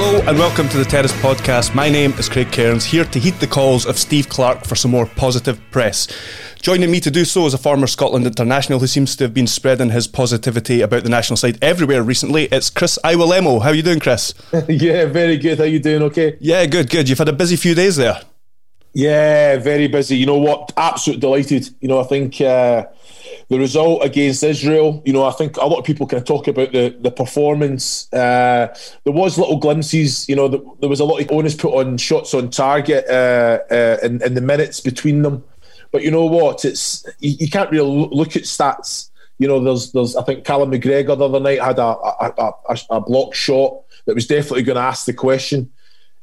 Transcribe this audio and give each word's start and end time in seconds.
Hello 0.00 0.20
and 0.28 0.38
welcome 0.38 0.68
to 0.68 0.76
the 0.76 0.84
Terrace 0.84 1.10
Podcast. 1.14 1.74
My 1.74 1.88
name 1.88 2.12
is 2.12 2.28
Craig 2.28 2.52
Cairns, 2.52 2.84
here 2.84 3.04
to 3.06 3.18
heed 3.18 3.34
the 3.40 3.48
calls 3.48 3.84
of 3.84 3.98
Steve 3.98 4.28
Clarke 4.28 4.64
for 4.64 4.76
some 4.76 4.92
more 4.92 5.06
positive 5.06 5.60
press. 5.72 6.06
Joining 6.62 6.88
me 6.88 7.00
to 7.00 7.10
do 7.10 7.24
so 7.24 7.46
is 7.46 7.52
a 7.52 7.58
former 7.58 7.88
Scotland 7.88 8.24
international 8.24 8.78
who 8.78 8.86
seems 8.86 9.16
to 9.16 9.24
have 9.24 9.34
been 9.34 9.48
spreading 9.48 9.90
his 9.90 10.06
positivity 10.06 10.82
about 10.82 11.02
the 11.02 11.08
national 11.08 11.36
side 11.36 11.58
everywhere 11.60 12.04
recently. 12.04 12.44
It's 12.44 12.70
Chris 12.70 12.96
Iwelumo. 13.02 13.60
How 13.60 13.70
are 13.70 13.74
you 13.74 13.82
doing, 13.82 13.98
Chris? 13.98 14.34
yeah, 14.68 15.06
very 15.06 15.36
good. 15.36 15.58
How 15.58 15.64
you 15.64 15.80
doing? 15.80 16.04
Okay. 16.04 16.36
Yeah, 16.38 16.64
good, 16.66 16.90
good. 16.90 17.08
You've 17.08 17.18
had 17.18 17.28
a 17.28 17.32
busy 17.32 17.56
few 17.56 17.74
days 17.74 17.96
there. 17.96 18.20
Yeah, 18.92 19.56
very 19.56 19.88
busy. 19.88 20.16
You 20.16 20.26
know 20.26 20.38
what? 20.38 20.72
Absolutely 20.76 21.22
delighted. 21.22 21.70
You 21.80 21.88
know, 21.88 21.98
I 22.00 22.04
think 22.04 22.40
uh, 22.40 22.86
the 23.48 23.58
result 23.58 24.04
against 24.04 24.42
Israel, 24.42 25.02
you 25.06 25.12
know, 25.12 25.24
I 25.24 25.30
think 25.30 25.56
a 25.56 25.64
lot 25.64 25.78
of 25.78 25.84
people 25.84 26.06
can 26.06 26.22
talk 26.22 26.48
about 26.48 26.72
the 26.72 26.94
the 27.00 27.10
performance. 27.10 28.12
Uh, 28.12 28.74
there 29.04 29.12
was 29.12 29.38
little 29.38 29.56
glimpses, 29.56 30.28
you 30.28 30.36
know, 30.36 30.48
the, 30.48 30.58
there 30.80 30.88
was 30.88 31.00
a 31.00 31.04
lot 31.04 31.20
of 31.20 31.30
onus 31.30 31.54
put 31.54 31.72
on 31.72 31.96
shots 31.96 32.34
on 32.34 32.50
target 32.50 33.06
uh, 33.08 33.60
uh, 33.70 33.96
in, 34.02 34.22
in 34.22 34.34
the 34.34 34.42
minutes 34.42 34.80
between 34.80 35.22
them. 35.22 35.44
But 35.90 36.02
you 36.02 36.10
know 36.10 36.26
what? 36.26 36.66
It's 36.66 37.06
you, 37.20 37.36
you 37.40 37.50
can't 37.50 37.70
really 37.70 38.08
look 38.12 38.36
at 38.36 38.42
stats. 38.42 39.08
You 39.38 39.48
know, 39.48 39.64
there's 39.64 39.92
there's 39.92 40.14
I 40.14 40.22
think 40.24 40.44
Callum 40.44 40.70
McGregor 40.70 41.16
the 41.16 41.24
other 41.24 41.40
night 41.40 41.62
had 41.62 41.78
a 41.78 41.82
a, 41.82 42.52
a, 42.68 42.78
a 42.90 43.00
block 43.00 43.34
shot 43.34 43.80
that 44.04 44.14
was 44.14 44.26
definitely 44.26 44.64
going 44.64 44.76
to 44.76 44.82
ask 44.82 45.06
the 45.06 45.14
question. 45.14 45.70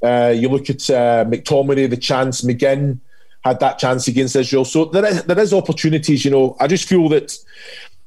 Uh, 0.03 0.31
you 0.35 0.49
look 0.49 0.69
at 0.69 0.87
uh, 0.91 1.25
McTominay, 1.25 1.89
the 1.89 1.97
chance, 1.97 2.41
McGinn 2.41 2.99
had 3.45 3.59
that 3.59 3.77
chance 3.77 4.07
against 4.07 4.35
Israel. 4.35 4.65
So 4.65 4.85
there 4.85 5.05
is, 5.05 5.23
there 5.23 5.39
is 5.39 5.53
opportunities, 5.53 6.25
you 6.25 6.31
know. 6.31 6.57
I 6.59 6.67
just 6.67 6.89
feel 6.89 7.07
that 7.09 7.37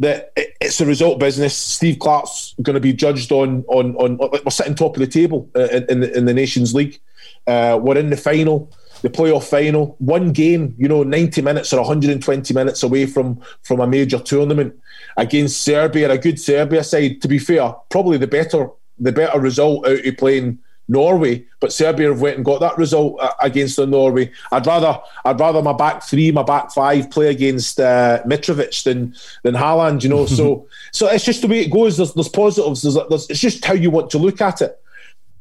that 0.01 0.33
it's 0.37 0.81
a 0.81 0.87
result 0.87 1.19
business. 1.21 1.57
Steve 1.57 1.99
Clarke's 2.01 2.55
going 2.61 2.75
to 2.75 2.81
be 2.81 2.93
judged 2.93 3.31
on 3.33 3.65
on 3.69 3.95
on. 3.97 4.19
We're 4.19 4.51
sitting 4.51 4.75
top 4.75 4.97
of 4.97 5.01
the 5.01 5.07
table 5.07 5.49
uh, 5.55 5.69
in, 5.77 5.87
in, 5.89 6.01
the, 6.01 6.19
in 6.19 6.25
the 6.25 6.35
Nations 6.35 6.75
League. 6.75 7.01
Uh, 7.47 7.79
we're 7.81 7.97
in 7.97 8.11
the 8.11 8.17
final, 8.17 8.71
the 9.03 9.09
playoff 9.09 9.45
final. 9.45 9.97
One 10.01 10.33
game, 10.33 10.75
you 10.77 10.89
know, 10.89 11.05
ninety 11.05 11.41
minutes 11.41 11.73
or 11.73 11.79
one 11.79 11.87
hundred 11.87 12.11
and 12.11 12.23
twenty 12.23 12.53
minutes 12.53 12.83
away 12.83 13.07
from 13.07 13.41
from 13.63 13.81
a 13.81 13.87
major 13.87 14.19
tournament 14.19 14.75
against 15.17 15.63
Serbia, 15.63 16.11
a 16.11 16.19
good 16.19 16.41
Serbia 16.41 16.83
side. 16.83 17.23
To 17.23 17.29
be 17.29 17.39
fair, 17.39 17.75
probably 17.89 18.19
the 18.19 18.27
better 18.27 18.71
the 18.99 19.13
better 19.13 19.39
result 19.39 19.87
out 19.87 20.05
of 20.05 20.17
playing 20.17 20.59
Norway, 20.89 21.45
but 21.61 21.73
Serbia 21.73 22.09
have 22.09 22.21
went 22.21 22.37
and 22.37 22.45
got 22.45 22.61
that 22.61 22.79
result 22.79 23.19
uh, 23.21 23.33
against 23.41 23.77
the 23.77 23.87
Norway. 23.87 24.33
I'd 24.51 24.67
rather 24.67 24.99
I'd 25.25 25.39
rather 25.39 25.61
my 25.61 25.75
back 25.75 26.03
three, 26.03 26.33
my 26.33 26.43
back 26.43 26.73
five 26.73 27.11
play 27.11 27.29
against 27.29 27.79
uh, 27.79 28.23
Mitrovic 28.25 28.83
than 28.85 29.15
than 29.43 29.55
Haaland. 29.55 30.03
You 30.03 30.09
know, 30.09 30.27
so 30.39 30.67
so 30.93 31.09
it's 31.09 31.25
just 31.25 31.43
the 31.43 31.49
way 31.49 31.61
it 31.61 31.71
goes. 31.71 31.99
There's, 31.99 32.15
there's 32.15 32.29
positives. 32.29 32.83
There's, 32.83 32.97
there's, 33.09 33.29
it's 33.29 33.41
just 33.41 33.65
how 33.65 33.75
you 33.75 33.91
want 33.91 34.11
to 34.11 34.19
look 34.19 34.41
at 34.41 34.63
it. 34.63 34.81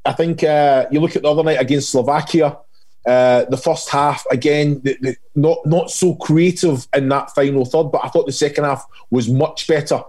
I 0.06 0.14
think 0.14 0.44
uh, 0.44 0.88
you 0.92 1.00
look 1.00 1.16
at 1.16 1.22
the 1.22 1.30
other 1.30 1.44
night 1.44 1.62
against 1.62 1.92
Slovakia. 1.92 2.58
Uh, 3.06 3.46
the 3.46 3.56
first 3.56 3.88
half 3.90 4.26
again, 4.32 4.82
the, 4.84 4.98
the, 5.00 5.16
not 5.34 5.66
not 5.66 5.90
so 5.90 6.14
creative 6.16 6.86
in 6.94 7.08
that 7.08 7.34
final 7.34 7.64
third, 7.64 7.86
but 7.86 8.04
I 8.04 8.10
thought 8.10 8.26
the 8.26 8.34
second 8.34 8.66
half 8.66 8.86
was 9.12 9.30
much 9.30 9.66
better. 9.66 10.02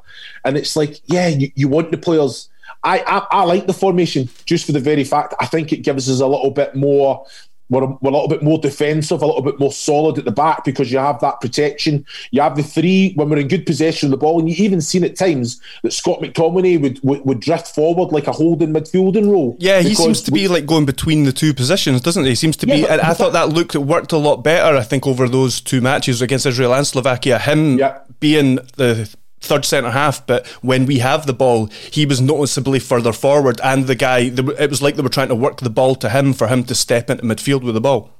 And 0.44 0.56
it's 0.56 0.74
like, 0.74 1.00
yeah, 1.06 1.28
you, 1.28 1.52
you 1.54 1.68
want 1.68 1.92
the 1.92 1.98
players 1.98 2.48
I, 2.88 3.04
I, 3.06 3.26
I 3.30 3.44
like 3.44 3.66
the 3.66 3.74
formation 3.74 4.30
just 4.46 4.64
for 4.64 4.72
the 4.72 4.80
very 4.80 5.04
fact 5.04 5.34
I 5.38 5.46
think 5.46 5.72
it 5.72 5.82
gives 5.82 6.08
us 6.08 6.20
a 6.20 6.26
little 6.26 6.50
bit 6.50 6.74
more 6.74 7.26
we're, 7.70 7.84
we're, 7.84 8.10
a 8.10 8.12
little 8.12 8.28
bit 8.28 8.42
more 8.42 8.58
defensive, 8.58 9.20
a 9.20 9.26
little 9.26 9.42
bit 9.42 9.58
more 9.58 9.72
solid 9.72 10.18
at 10.18 10.24
the 10.24 10.30
back 10.30 10.64
because 10.64 10.90
you 10.90 10.98
have 10.98 11.20
that 11.20 11.40
protection. 11.40 12.06
You 12.30 12.40
have 12.40 12.56
the 12.56 12.62
three 12.62 13.12
when 13.14 13.28
we're 13.28 13.38
in 13.38 13.48
good 13.48 13.66
possession 13.66 14.06
of 14.06 14.10
the 14.12 14.16
ball, 14.16 14.38
and 14.38 14.48
you 14.48 14.64
even 14.64 14.80
seen 14.80 15.04
at 15.04 15.16
times 15.16 15.60
that 15.82 15.92
Scott 15.92 16.20
McTominay 16.20 16.80
would, 16.80 16.98
would, 17.02 17.26
would 17.26 17.40
drift 17.40 17.74
forward 17.74 18.12
like 18.12 18.26
a 18.26 18.32
holding 18.32 18.72
midfielding 18.72 19.30
role. 19.30 19.56
Yeah, 19.60 19.80
he 19.80 19.94
seems 19.94 20.22
to 20.22 20.30
we, 20.30 20.44
be 20.44 20.48
like 20.48 20.64
going 20.64 20.86
between 20.86 21.24
the 21.24 21.32
two 21.32 21.52
positions, 21.52 22.00
doesn't 22.00 22.24
he? 22.24 22.30
He 22.30 22.36
seems 22.36 22.56
to 22.58 22.66
yeah, 22.66 22.74
be. 22.74 22.82
But, 22.82 23.04
I, 23.04 23.10
I 23.10 23.14
thought 23.14 23.34
that 23.34 23.50
looked 23.50 23.76
worked 23.76 24.12
a 24.12 24.18
lot 24.18 24.38
better. 24.38 24.76
I 24.76 24.82
think 24.82 25.06
over 25.06 25.28
those 25.28 25.60
two 25.60 25.82
matches 25.82 26.22
against 26.22 26.46
Israel 26.46 26.74
and 26.74 26.86
Slovakia, 26.86 27.38
him 27.38 27.78
yeah. 27.78 27.98
being 28.18 28.56
the 28.76 29.14
third 29.40 29.64
centre 29.64 29.90
half, 29.90 30.26
but 30.26 30.46
when 30.62 30.86
we 30.86 30.98
have 30.98 31.26
the 31.26 31.32
ball, 31.32 31.66
he 31.90 32.06
was 32.06 32.20
noticeably 32.20 32.78
further 32.78 33.12
forward, 33.12 33.60
and 33.62 33.86
the 33.86 33.94
guy, 33.94 34.30
it 34.58 34.70
was 34.70 34.82
like 34.82 34.96
they 34.96 35.02
were 35.02 35.08
trying 35.08 35.28
to 35.28 35.34
work 35.34 35.60
the 35.60 35.70
ball 35.70 35.94
to 35.96 36.08
him 36.08 36.32
for 36.32 36.48
him 36.48 36.64
to 36.64 36.74
step 36.74 37.10
into 37.10 37.24
midfield 37.24 37.62
with 37.62 37.74
the 37.74 37.80
ball. 37.80 38.10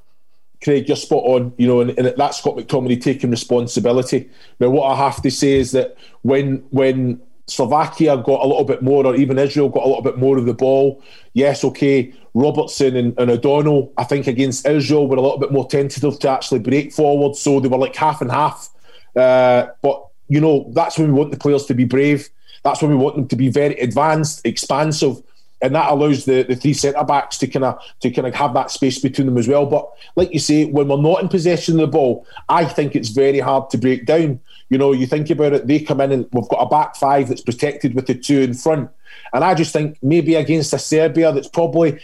Craig, 0.63 0.87
you're 0.87 0.97
spot 0.97 1.23
on. 1.23 1.53
You 1.57 1.67
know, 1.67 1.81
and, 1.81 1.91
and 1.97 2.13
that's 2.17 2.39
Scott 2.39 2.57
McTominay 2.57 3.01
taking 3.01 3.31
responsibility. 3.31 4.29
Now, 4.59 4.69
what 4.69 4.91
I 4.91 4.95
have 4.97 5.21
to 5.21 5.31
say 5.31 5.53
is 5.53 5.71
that 5.71 5.97
when 6.21 6.57
when 6.71 7.21
Slovakia 7.47 8.17
got 8.17 8.43
a 8.43 8.47
little 8.47 8.65
bit 8.65 8.81
more, 8.81 9.05
or 9.05 9.15
even 9.15 9.39
Israel 9.39 9.69
got 9.69 9.85
a 9.85 9.87
little 9.87 10.03
bit 10.03 10.17
more 10.17 10.37
of 10.37 10.45
the 10.45 10.53
ball, 10.53 11.01
yes, 11.33 11.63
okay. 11.63 12.13
Robertson 12.35 12.95
and, 12.95 13.17
and 13.19 13.31
O'Donnell, 13.31 13.91
I 13.97 14.03
think 14.03 14.27
against 14.27 14.67
Israel, 14.67 15.07
were 15.07 15.17
a 15.17 15.21
little 15.21 15.39
bit 15.39 15.51
more 15.51 15.67
tentative 15.67 16.19
to 16.19 16.29
actually 16.29 16.59
break 16.59 16.93
forward, 16.93 17.35
so 17.35 17.59
they 17.59 17.67
were 17.67 17.77
like 17.77 17.95
half 17.95 18.21
and 18.21 18.29
half. 18.29 18.69
Uh, 19.15 19.67
but 19.81 20.08
you 20.29 20.39
know, 20.39 20.69
that's 20.73 20.97
when 20.97 21.07
we 21.07 21.13
want 21.13 21.31
the 21.31 21.37
players 21.37 21.65
to 21.65 21.73
be 21.73 21.85
brave. 21.85 22.29
That's 22.63 22.81
when 22.81 22.91
we 22.91 22.97
want 22.97 23.15
them 23.15 23.27
to 23.27 23.35
be 23.35 23.49
very 23.49 23.75
advanced, 23.75 24.45
expansive, 24.45 25.21
and 25.61 25.75
that 25.75 25.91
allows 25.91 26.25
the, 26.25 26.43
the 26.43 26.55
three 26.55 26.73
centre 26.73 27.03
backs 27.03 27.37
to 27.39 27.47
kind 27.47 27.65
of 27.65 27.81
to 28.01 28.11
kind 28.11 28.27
of 28.27 28.35
have 28.35 28.53
that 28.53 28.71
space 28.71 28.99
between 28.99 29.27
them 29.27 29.37
as 29.37 29.47
well. 29.47 29.65
But 29.65 29.89
like 30.15 30.31
you 30.31 30.39
say, 30.39 30.65
when 30.65 30.87
we're 30.87 31.01
not 31.01 31.21
in 31.21 31.27
possession 31.27 31.75
of 31.75 31.81
the 31.81 31.87
ball, 31.87 32.25
I 32.47 32.65
think 32.65 32.95
it's 32.95 33.09
very 33.09 33.39
hard 33.39 33.69
to 33.71 33.77
break 33.77 34.05
down. 34.05 34.39
You 34.69 34.77
know, 34.77 34.93
you 34.93 35.07
think 35.07 35.29
about 35.29 35.53
it, 35.53 35.67
they 35.67 35.79
come 35.79 35.99
in 35.99 36.11
and 36.11 36.27
we've 36.31 36.47
got 36.47 36.61
a 36.61 36.69
back 36.69 36.95
five 36.95 37.27
that's 37.27 37.41
protected 37.41 37.95
with 37.95 38.07
the 38.07 38.15
two 38.15 38.39
in 38.39 38.53
front. 38.53 38.89
And 39.33 39.43
I 39.43 39.53
just 39.55 39.73
think 39.73 39.97
maybe 40.01 40.35
against 40.35 40.73
a 40.73 40.79
Serbia 40.79 41.31
that's 41.33 41.47
probably 41.47 41.99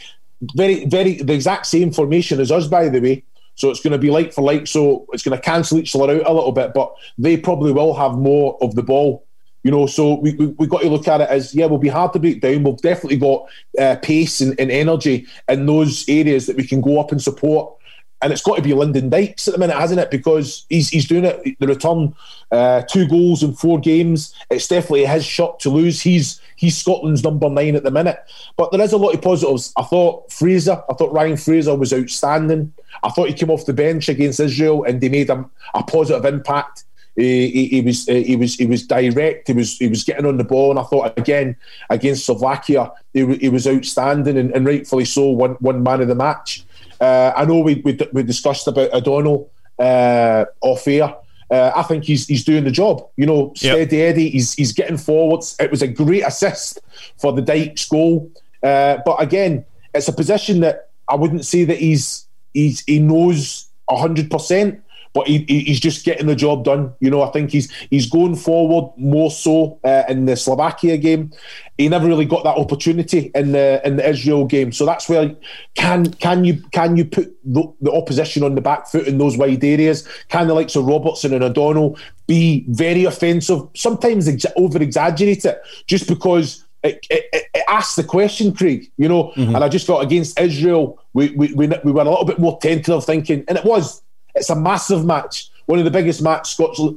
very, 0.56 0.86
very 0.86 1.22
the 1.22 1.34
exact 1.34 1.68
same 1.68 1.92
formation 1.92 2.40
as 2.40 2.52
us, 2.52 2.68
by 2.68 2.90
the 2.90 3.00
way. 3.00 3.24
So 3.56 3.70
it's 3.70 3.82
going 3.82 3.94
to 3.94 3.98
be 3.98 4.12
like 4.12 4.34
for 4.34 4.42
like. 4.42 4.68
So 4.68 5.06
it's 5.12 5.24
going 5.24 5.38
to 5.38 5.44
cancel 5.44 5.80
each 5.80 5.96
other 5.96 6.22
out 6.22 6.28
a 6.28 6.34
little 6.34 6.52
bit, 6.52 6.74
but 6.74 6.94
they 7.18 7.38
probably 7.38 7.72
will 7.72 7.94
have 7.94 8.14
more 8.14 8.58
of 8.62 8.76
the 8.76 8.84
ball. 8.84 9.26
You 9.64 9.72
know, 9.72 9.88
so 9.88 10.20
we 10.20 10.36
we 10.36 10.48
we 10.48 10.68
got 10.68 10.82
to 10.82 10.90
look 10.90 11.08
at 11.08 11.22
it 11.22 11.30
as 11.30 11.56
yeah, 11.56 11.66
we'll 11.66 11.80
be 11.80 11.88
hard 11.88 12.14
to 12.14 12.20
break 12.20 12.42
down. 12.42 12.64
We've 12.64 12.78
definitely 12.78 13.18
got 13.18 13.48
uh, 13.80 13.96
pace 14.02 14.40
and, 14.40 14.60
and 14.60 14.70
energy 14.70 15.26
in 15.50 15.66
those 15.66 16.08
areas 16.08 16.46
that 16.46 16.56
we 16.56 16.68
can 16.68 16.82
go 16.82 17.00
up 17.00 17.12
and 17.12 17.22
support 17.22 17.76
and 18.22 18.32
it's 18.32 18.42
got 18.42 18.56
to 18.56 18.62
be 18.62 18.74
Lyndon 18.74 19.10
Dykes 19.10 19.48
at 19.48 19.54
the 19.54 19.60
minute, 19.60 19.78
hasn't 19.78 20.00
it? 20.00 20.10
Because 20.10 20.66
he's 20.70 20.90
he's 20.90 21.08
doing 21.08 21.26
it. 21.26 21.60
The 21.60 21.68
return, 21.68 22.16
uh, 22.52 22.82
two 22.84 23.08
goals 23.08 23.44
in 23.44 23.54
four 23.54 23.80
games. 23.80 24.34
It's 24.50 24.68
definitely 24.68 25.06
his 25.06 25.26
shot 25.26 25.60
to 25.62 25.70
lose. 25.70 26.02
He's 26.02 26.42
he's 26.56 26.78
Scotland's 26.78 27.24
number 27.24 27.50
nine 27.50 27.76
at 27.76 27.84
the 27.84 27.92
minute. 27.92 28.20
But 28.58 28.72
there 28.72 28.82
is 28.82 28.94
a 28.94 28.98
lot 28.98 29.14
of 29.14 29.22
positives. 29.22 29.74
I 29.78 29.84
thought 29.84 30.32
Fraser, 30.32 30.82
I 30.90 30.94
thought 30.94 31.14
Ryan 31.14 31.38
Fraser 31.38 31.76
was 31.76 31.94
outstanding. 31.94 32.74
I 33.04 33.10
thought 33.10 33.28
he 33.28 33.34
came 33.34 33.52
off 33.52 33.66
the 33.66 33.74
bench 33.74 34.10
against 34.10 34.40
Israel 34.40 34.84
and 34.86 35.02
they 35.02 35.10
made 35.10 35.30
a, 35.30 35.48
a 35.74 35.84
positive 35.84 36.26
impact. 36.26 36.86
He, 37.16 37.50
he, 37.50 37.68
he, 37.68 37.82
was 37.82 38.06
he 38.06 38.36
was 38.36 38.56
he 38.56 38.66
was 38.66 38.86
direct. 38.86 39.48
He 39.48 39.54
was 39.54 39.78
he 39.78 39.88
was 39.88 40.04
getting 40.04 40.26
on 40.26 40.38
the 40.38 40.44
ball, 40.44 40.72
and 40.72 40.80
I 40.80 40.84
thought 40.84 41.18
again 41.18 41.56
against 41.90 42.26
Slovakia, 42.26 42.92
he, 43.14 43.38
he 43.38 43.50
was 43.50 43.68
outstanding 43.68 44.38
and, 44.38 44.52
and 44.52 44.66
rightfully 44.66 45.06
so. 45.06 45.30
One 45.30 45.52
one 45.56 45.82
man 45.82 46.02
of 46.02 46.10
the 46.10 46.16
match. 46.16 46.65
Uh, 47.00 47.34
I 47.36 47.46
know 47.46 47.60
we, 47.60 47.76
we, 47.84 47.98
we 48.14 48.24
discussed 48.24 48.68
about 48.68 48.94
O'Donnell 48.94 49.52
uh, 49.80 50.46
off 50.62 50.88
air. 50.88 51.16
Uh, 51.50 51.72
I 51.76 51.84
think 51.84 52.04
he's 52.04 52.28
he's 52.28 52.44
doing 52.44 52.64
the 52.64 52.72
job. 52.72 53.08
You 53.18 53.28
know, 53.28 53.54
steady 53.56 53.98
yep. 53.98 54.16
Eddie. 54.16 54.30
He's 54.30 54.54
he's 54.54 54.74
getting 54.74 54.98
forwards. 54.98 55.56
It 55.60 55.70
was 55.70 55.82
a 55.82 55.88
great 55.88 56.24
assist 56.24 56.80
for 57.18 57.34
the 57.34 57.42
Dykes 57.42 57.88
goal. 57.88 58.32
Uh, 58.64 58.98
but 59.06 59.22
again, 59.22 59.64
it's 59.94 60.08
a 60.08 60.14
position 60.14 60.62
that 60.62 60.90
I 61.08 61.16
wouldn't 61.16 61.46
say 61.46 61.64
that 61.66 61.78
he's 61.78 62.28
he's 62.54 62.84
he 62.86 63.00
knows 63.00 63.68
hundred 63.88 64.32
percent 64.32 64.82
but 65.16 65.28
he, 65.28 65.46
he's 65.48 65.80
just 65.80 66.06
getting 66.06 66.28
the 66.28 66.36
job 66.36 66.66
done. 66.66 66.94
You 67.00 67.10
know, 67.10 67.24
I 67.24 67.32
think 67.32 67.50
he's 67.50 67.72
he's 67.90 68.08
going 68.08 68.36
forward 68.36 68.92
more 68.98 69.32
so 69.32 69.80
uh, 69.86 70.04
in 70.10 70.26
the 70.26 70.36
Slovakia 70.36 70.98
game. 70.98 71.32
He 71.78 71.88
never 71.88 72.06
really 72.06 72.26
got 72.26 72.44
that 72.44 72.58
opportunity 72.58 73.32
in 73.34 73.54
the 73.54 73.82
in 73.86 73.96
the 73.96 74.08
Israel 74.08 74.46
game, 74.46 74.74
so 74.74 74.86
that's 74.86 75.08
where 75.08 75.34
can 75.76 76.12
can 76.16 76.44
you 76.44 76.62
can 76.72 76.98
you 76.98 77.06
put 77.06 77.34
the, 77.46 77.64
the 77.82 77.94
opposition 77.94 78.44
on 78.44 78.56
the 78.56 78.62
back 78.62 78.88
foot 78.88 79.08
in 79.08 79.18
those 79.18 79.38
wide 79.38 79.64
areas? 79.64 80.06
Can 80.28 80.48
the 80.48 80.54
likes 80.54 80.76
of 80.76 80.86
Robertson 80.86 81.34
and 81.34 81.44
O'Donnell 81.44 81.98
be 82.28 82.66
very 82.68 83.06
offensive? 83.06 83.62
Sometimes 83.74 84.28
exa- 84.28 84.52
over 84.58 84.84
exaggerate 84.84 85.46
it 85.46 85.62
just 85.88 86.08
because. 86.08 86.62
It, 86.84 87.04
it, 87.10 87.26
it, 87.32 87.64
asks 87.68 87.96
the 87.96 88.04
question, 88.04 88.54
Craig. 88.54 88.92
You 88.98 89.10
know, 89.10 89.34
mm-hmm. 89.36 89.56
and 89.56 89.64
I 89.64 89.70
just 89.70 89.88
thought 89.88 90.04
against 90.04 90.40
Israel, 90.40 91.02
we, 91.14 91.32
we 91.32 91.52
we 91.54 91.68
we 91.84 91.92
were 91.92 92.02
a 92.02 92.06
little 92.06 92.26
bit 92.26 92.38
more 92.38 92.60
tentative 92.62 93.04
thinking, 93.04 93.44
and 93.48 93.58
it 93.58 93.66
was 93.66 94.04
it's 94.36 94.50
a 94.50 94.56
massive 94.56 95.06
match. 95.06 95.50
One 95.66 95.80
of 95.80 95.86
the 95.86 95.92
biggest 95.92 96.22
matches 96.22 96.52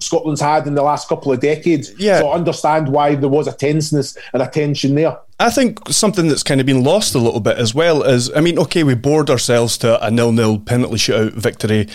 Scotland's 0.04 0.42
had 0.42 0.66
in 0.66 0.74
the 0.74 0.82
last 0.82 1.08
couple 1.08 1.32
of 1.32 1.40
decades. 1.40 1.98
Yeah. 1.98 2.18
So 2.18 2.28
I 2.28 2.34
understand 2.34 2.88
why 2.88 3.14
there 3.14 3.30
was 3.30 3.46
a 3.46 3.52
tenseness 3.52 4.18
and 4.34 4.42
a 4.42 4.46
tension 4.46 4.94
there. 4.94 5.18
I 5.40 5.50
think 5.50 5.88
something 5.88 6.28
that's 6.28 6.42
kind 6.42 6.60
of 6.60 6.66
been 6.66 6.84
lost 6.84 7.14
a 7.14 7.18
little 7.18 7.40
bit 7.40 7.56
as 7.56 7.74
well 7.74 8.02
is, 8.02 8.30
I 8.34 8.40
mean, 8.40 8.58
okay, 8.58 8.82
we 8.82 8.94
bored 8.94 9.30
ourselves 9.30 9.78
to 9.78 10.04
a 10.04 10.10
nil-nil 10.10 10.58
penalty 10.58 10.96
shootout 10.96 11.32
victory, 11.32 11.88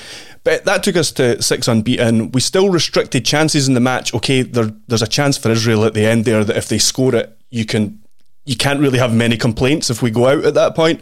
but 0.44 0.66
that 0.66 0.82
took 0.82 0.96
us 0.96 1.12
to 1.12 1.40
six 1.44 1.68
unbeaten. 1.68 2.32
We 2.32 2.42
still 2.42 2.70
restricted 2.70 3.24
chances 3.24 3.68
in 3.68 3.76
the 3.76 3.80
match. 3.80 4.14
Okay, 4.14 4.42
there, 4.42 4.72
there's 4.88 5.02
a 5.04 5.08
chance 5.08 5.38
for 5.38 5.52
Israel 5.52 5.84
at 5.86 5.94
the 5.94 6.06
end 6.06 6.26
there 6.26 6.44
that 6.44 6.58
if 6.58 6.70
they 6.70 6.80
score 6.80 7.14
it, 7.14 7.38
you 7.52 7.66
can, 7.66 8.02
you 8.46 8.56
can't 8.56 8.80
really 8.80 8.98
have 8.98 9.14
many 9.14 9.38
complaints 9.38 9.92
if 9.92 10.02
we 10.02 10.10
go 10.10 10.28
out 10.28 10.46
at 10.46 10.56
that 10.56 10.74
point. 10.74 11.02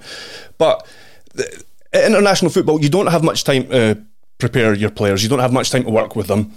But 0.58 0.86
international 1.94 2.52
football, 2.52 2.82
you 2.82 2.90
don't 2.90 3.08
have 3.08 3.24
much 3.24 3.44
time 3.44 3.70
to 3.70 4.04
prepare 4.42 4.74
your 4.74 4.90
players. 4.90 5.24
You 5.24 5.30
don't 5.30 5.40
have 5.40 5.54
much 5.54 5.70
time 5.70 5.84
to 5.84 5.90
work 5.90 6.16
with 6.16 6.28
them. 6.28 6.54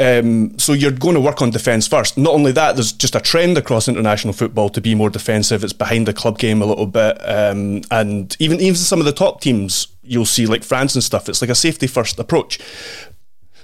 Um, 0.00 0.58
so 0.58 0.72
you're 0.72 0.90
going 0.90 1.14
to 1.14 1.20
work 1.20 1.40
on 1.40 1.50
defence 1.50 1.86
first. 1.86 2.18
Not 2.18 2.34
only 2.34 2.52
that, 2.52 2.74
there's 2.74 2.92
just 2.92 3.14
a 3.14 3.20
trend 3.20 3.56
across 3.56 3.88
international 3.88 4.34
football 4.34 4.68
to 4.70 4.80
be 4.80 4.94
more 4.94 5.10
defensive. 5.10 5.62
It's 5.64 5.72
behind 5.72 6.06
the 6.06 6.12
club 6.12 6.38
game 6.38 6.60
a 6.60 6.66
little 6.66 6.86
bit, 6.86 7.16
um, 7.22 7.82
and 7.90 8.36
even 8.38 8.60
even 8.60 8.74
some 8.74 8.98
of 8.98 9.06
the 9.06 9.12
top 9.12 9.40
teams 9.40 9.88
you'll 10.02 10.26
see 10.26 10.46
like 10.46 10.64
France 10.64 10.94
and 10.94 11.04
stuff. 11.04 11.28
It's 11.28 11.40
like 11.40 11.50
a 11.50 11.54
safety 11.54 11.86
first 11.86 12.18
approach. 12.18 12.58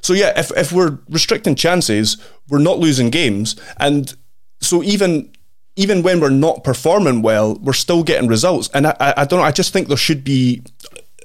So 0.00 0.12
yeah, 0.12 0.38
if 0.38 0.50
if 0.56 0.72
we're 0.72 0.98
restricting 1.08 1.56
chances, 1.56 2.16
we're 2.48 2.58
not 2.58 2.78
losing 2.78 3.10
games, 3.10 3.56
and 3.78 4.14
so 4.60 4.82
even 4.82 5.30
even 5.76 6.02
when 6.02 6.20
we're 6.20 6.30
not 6.30 6.64
performing 6.64 7.20
well, 7.22 7.56
we're 7.56 7.72
still 7.72 8.02
getting 8.04 8.28
results. 8.28 8.70
And 8.72 8.86
I, 8.86 8.96
I, 9.00 9.14
I 9.18 9.24
don't 9.24 9.40
know. 9.40 9.44
I 9.44 9.50
just 9.50 9.72
think 9.72 9.88
there 9.88 9.96
should 9.96 10.22
be 10.22 10.62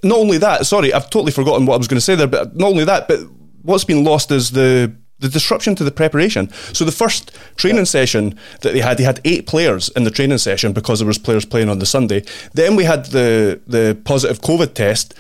not 0.04 0.18
only 0.18 0.38
that, 0.38 0.66
sorry, 0.66 0.94
I've 0.94 1.10
totally 1.10 1.32
forgotten 1.32 1.66
what 1.66 1.76
I 1.76 1.78
was 1.78 1.88
going 1.88 1.98
to 1.98 2.02
say 2.02 2.16
there, 2.16 2.28
but 2.28 2.56
not 2.56 2.68
only 2.68 2.86
that, 2.86 3.08
but 3.08 3.20
what's 3.64 3.84
been 3.84 4.04
lost 4.04 4.32
is 4.32 4.52
the 4.52 4.96
the 5.20 5.30
disruption 5.30 5.76
to 5.76 5.84
the 5.84 5.92
preparation. 5.92 6.50
So 6.74 6.86
the 6.86 6.92
first 6.92 7.38
training 7.58 7.80
yeah. 7.80 7.84
session 7.84 8.40
that 8.62 8.74
they 8.74 8.80
had, 8.80 8.98
they 8.98 9.04
had 9.04 9.20
eight 9.26 9.48
players 9.48 9.90
in 9.90 10.06
the 10.06 10.12
training 10.12 10.38
session 10.38 10.72
because 10.72 11.00
there 11.00 11.08
was 11.08 11.18
players 11.18 11.46
playing 11.46 11.70
on 11.70 11.80
the 11.80 11.86
Sunday. 11.86 12.24
Then 12.54 12.76
we 12.76 12.86
had 12.86 13.06
the 13.08 13.60
the 13.68 14.00
positive 14.06 14.40
COVID 14.40 14.74
test 14.74 15.14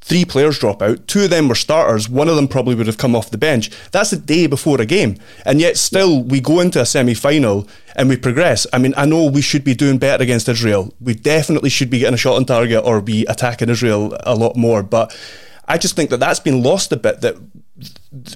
three 0.00 0.24
players 0.24 0.58
drop 0.58 0.82
out. 0.82 1.06
Two 1.08 1.24
of 1.24 1.30
them 1.30 1.48
were 1.48 1.54
starters. 1.54 2.08
One 2.08 2.28
of 2.28 2.36
them 2.36 2.48
probably 2.48 2.74
would 2.74 2.86
have 2.86 2.98
come 2.98 3.16
off 3.16 3.30
the 3.30 3.38
bench. 3.38 3.70
That's 3.90 4.10
the 4.10 4.16
day 4.16 4.46
before 4.46 4.80
a 4.80 4.86
game. 4.86 5.18
And 5.44 5.60
yet, 5.60 5.76
still, 5.76 6.22
we 6.22 6.40
go 6.40 6.60
into 6.60 6.80
a 6.80 6.86
semi 6.86 7.14
final 7.14 7.66
and 7.96 8.08
we 8.08 8.16
progress. 8.16 8.66
I 8.72 8.78
mean, 8.78 8.94
I 8.96 9.04
know 9.04 9.26
we 9.26 9.42
should 9.42 9.64
be 9.64 9.74
doing 9.74 9.98
better 9.98 10.22
against 10.22 10.48
Israel. 10.48 10.94
We 11.00 11.14
definitely 11.14 11.70
should 11.70 11.90
be 11.90 11.98
getting 11.98 12.14
a 12.14 12.18
shot 12.18 12.36
on 12.36 12.44
target 12.44 12.84
or 12.84 13.00
be 13.00 13.24
attacking 13.26 13.68
Israel 13.68 14.16
a 14.20 14.34
lot 14.34 14.56
more. 14.56 14.82
But 14.82 15.16
I 15.66 15.78
just 15.78 15.96
think 15.96 16.10
that 16.10 16.20
that's 16.20 16.40
been 16.40 16.62
lost 16.62 16.92
a 16.92 16.96
bit. 16.96 17.20
That 17.22 17.36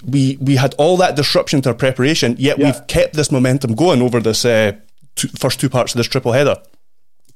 we 0.04 0.38
we 0.40 0.56
had 0.56 0.74
all 0.76 0.96
that 0.98 1.16
disruption 1.16 1.62
to 1.62 1.70
our 1.70 1.74
preparation, 1.74 2.36
yet 2.38 2.58
yeah. 2.58 2.66
we've 2.66 2.86
kept 2.88 3.14
this 3.14 3.30
momentum 3.30 3.74
going 3.74 4.02
over 4.02 4.20
this 4.20 4.44
uh, 4.44 4.72
two, 5.14 5.28
first 5.28 5.60
two 5.60 5.70
parts 5.70 5.94
of 5.94 5.98
this 5.98 6.08
triple 6.08 6.32
header. 6.32 6.56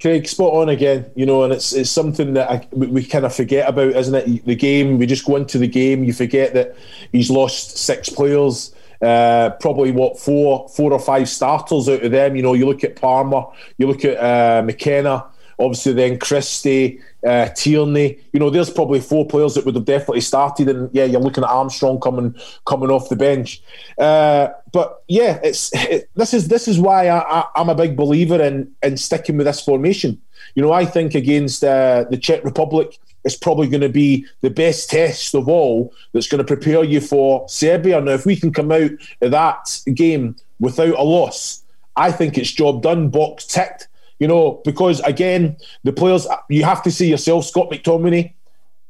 Craig, 0.00 0.26
spot 0.26 0.52
on 0.54 0.68
again. 0.68 1.10
You 1.14 1.26
know, 1.26 1.44
and 1.44 1.52
it's 1.52 1.72
it's 1.72 1.90
something 1.90 2.34
that 2.34 2.50
I, 2.50 2.68
we, 2.72 2.86
we 2.88 3.04
kind 3.04 3.24
of 3.24 3.34
forget 3.34 3.68
about, 3.68 3.94
isn't 3.96 4.14
it? 4.14 4.44
The 4.44 4.54
game. 4.54 4.98
We 4.98 5.06
just 5.06 5.24
go 5.24 5.36
into 5.36 5.58
the 5.58 5.68
game. 5.68 6.04
You 6.04 6.12
forget 6.12 6.54
that 6.54 6.76
he's 7.12 7.30
lost 7.30 7.78
six 7.78 8.08
players. 8.08 8.74
Uh, 9.02 9.50
probably 9.60 9.90
what 9.90 10.18
four, 10.18 10.68
four 10.70 10.92
or 10.92 10.98
five 10.98 11.28
starters 11.28 11.88
out 11.88 12.02
of 12.02 12.10
them. 12.10 12.36
You 12.36 12.42
know, 12.42 12.54
you 12.54 12.64
look 12.64 12.84
at 12.84 12.96
Palmer, 12.96 13.44
you 13.76 13.86
look 13.86 14.04
at 14.04 14.16
uh, 14.16 14.62
McKenna, 14.62 15.26
obviously 15.58 15.92
then 15.92 16.18
Christie, 16.18 17.00
uh, 17.26 17.48
Tierney. 17.48 18.18
You 18.32 18.40
know, 18.40 18.50
there's 18.50 18.70
probably 18.70 19.00
four 19.00 19.26
players 19.26 19.54
that 19.54 19.64
would 19.64 19.74
have 19.74 19.84
definitely 19.84 20.20
started, 20.20 20.68
and 20.68 20.90
yeah, 20.92 21.04
you're 21.04 21.20
looking 21.20 21.44
at 21.44 21.50
Armstrong 21.50 22.00
coming 22.00 22.34
coming 22.64 22.90
off 22.90 23.08
the 23.08 23.16
bench. 23.16 23.62
Uh, 23.98 24.48
but 24.72 25.02
yeah, 25.08 25.40
it's 25.42 25.70
it, 25.74 26.08
this 26.14 26.34
is 26.34 26.48
this 26.48 26.68
is 26.68 26.78
why 26.78 27.08
I, 27.08 27.46
am 27.56 27.68
a 27.68 27.74
big 27.74 27.96
believer 27.96 28.42
in 28.42 28.72
in 28.82 28.96
sticking 28.96 29.36
with 29.36 29.46
this 29.46 29.60
formation. 29.60 30.20
You 30.54 30.62
know, 30.62 30.72
I 30.72 30.84
think 30.84 31.14
against 31.14 31.64
uh, 31.64 32.04
the 32.10 32.16
Czech 32.16 32.44
Republic. 32.44 32.98
It's 33.26 33.36
probably 33.36 33.68
going 33.68 33.80
to 33.80 33.88
be 33.88 34.26
the 34.42 34.50
best 34.50 34.90
test 34.90 35.34
of 35.34 35.48
all 35.48 35.94
that's 36.12 36.28
going 36.28 36.44
to 36.44 36.44
prepare 36.44 36.84
you 36.84 37.00
for 37.00 37.48
Serbia. 37.48 37.98
Now, 37.98 38.12
if 38.12 38.26
we 38.26 38.36
can 38.36 38.52
come 38.52 38.70
out 38.70 38.90
of 39.22 39.30
that 39.30 39.80
game 39.94 40.36
without 40.60 40.98
a 40.98 41.02
loss, 41.02 41.62
I 41.96 42.12
think 42.12 42.36
it's 42.36 42.52
job 42.52 42.82
done, 42.82 43.08
box 43.08 43.46
ticked 43.46 43.88
you 44.18 44.28
know, 44.28 44.62
because 44.64 45.00
again, 45.00 45.56
the 45.82 45.92
players, 45.92 46.26
you 46.48 46.64
have 46.64 46.82
to 46.82 46.90
see 46.90 47.08
yourself, 47.08 47.44
Scott 47.44 47.70
McTominay 47.70 48.32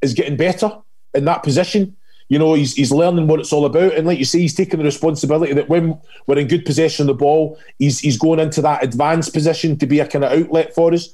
is 0.02 0.14
getting 0.14 0.36
better 0.36 0.70
in 1.14 1.24
that 1.24 1.42
position. 1.42 1.96
You 2.28 2.38
know, 2.38 2.54
he's, 2.54 2.74
he's 2.74 2.92
learning 2.92 3.26
what 3.26 3.40
it's 3.40 3.52
all 3.52 3.66
about. 3.66 3.94
And 3.94 4.06
like 4.06 4.18
you 4.18 4.24
say, 4.24 4.40
he's 4.40 4.54
taking 4.54 4.78
the 4.78 4.84
responsibility 4.84 5.52
that 5.52 5.68
when 5.68 6.00
we're 6.26 6.38
in 6.38 6.48
good 6.48 6.64
possession 6.64 7.04
of 7.04 7.16
the 7.16 7.20
ball, 7.20 7.58
he's, 7.78 8.00
he's 8.00 8.18
going 8.18 8.40
into 8.40 8.62
that 8.62 8.82
advanced 8.82 9.32
position 9.32 9.76
to 9.78 9.86
be 9.86 10.00
a 10.00 10.06
kind 10.06 10.24
of 10.24 10.32
outlet 10.32 10.74
for 10.74 10.92
us. 10.92 11.08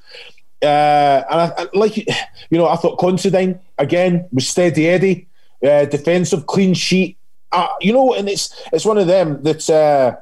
Uh, 0.62 1.24
and 1.30 1.40
I, 1.40 1.52
I, 1.56 1.66
like, 1.72 1.96
you 1.96 2.58
know, 2.58 2.68
I 2.68 2.76
thought 2.76 2.98
Considine, 2.98 3.58
again, 3.78 4.28
was 4.30 4.46
steady 4.46 4.88
Eddie, 4.88 5.28
uh, 5.64 5.86
defensive, 5.86 6.46
clean 6.46 6.74
sheet. 6.74 7.16
Uh, 7.50 7.68
you 7.80 7.92
know, 7.92 8.14
and 8.14 8.28
it's 8.28 8.62
it's 8.72 8.84
one 8.84 8.98
of 8.98 9.08
them 9.08 9.42
that 9.42 9.68
uh, 9.68 10.14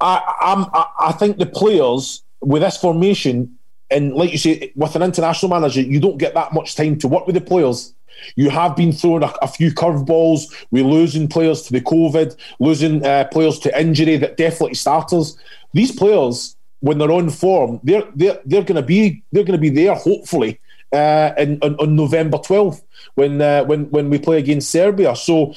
I, 0.00 0.34
I'm, 0.40 0.64
I, 0.74 0.86
I 1.00 1.12
think 1.12 1.38
the 1.38 1.46
players 1.46 2.23
with 2.44 2.62
this 2.62 2.76
formation, 2.76 3.58
and 3.90 4.14
like 4.14 4.32
you 4.32 4.38
say, 4.38 4.72
with 4.76 4.96
an 4.96 5.02
international 5.02 5.50
manager, 5.50 5.80
you 5.80 6.00
don't 6.00 6.18
get 6.18 6.34
that 6.34 6.52
much 6.52 6.74
time 6.74 6.98
to 6.98 7.08
work 7.08 7.26
with 7.26 7.34
the 7.34 7.40
players. 7.40 7.94
You 8.36 8.50
have 8.50 8.76
been 8.76 8.92
throwing 8.92 9.24
a, 9.24 9.32
a 9.42 9.48
few 9.48 9.72
curveballs. 9.72 10.42
We're 10.70 10.84
losing 10.84 11.28
players 11.28 11.62
to 11.62 11.72
the 11.72 11.80
COVID, 11.80 12.36
losing 12.60 13.04
uh, 13.04 13.24
players 13.32 13.58
to 13.60 13.80
injury 13.80 14.16
that 14.18 14.36
definitely 14.36 14.74
starters. 14.74 15.36
These 15.72 15.92
players, 15.92 16.56
when 16.80 16.98
they're 16.98 17.10
on 17.10 17.30
form, 17.30 17.80
they're 17.82 18.04
they're 18.14 18.40
they're 18.44 18.62
going 18.62 18.76
to 18.76 18.82
be 18.82 19.22
they're 19.32 19.44
going 19.44 19.58
to 19.60 19.70
be 19.70 19.70
there 19.70 19.94
hopefully 19.94 20.60
uh, 20.92 21.32
in, 21.36 21.58
on, 21.62 21.74
on 21.76 21.96
November 21.96 22.38
twelfth 22.38 22.84
when 23.16 23.40
uh, 23.40 23.64
when 23.64 23.90
when 23.90 24.10
we 24.10 24.18
play 24.18 24.38
against 24.38 24.70
Serbia. 24.70 25.16
So 25.16 25.54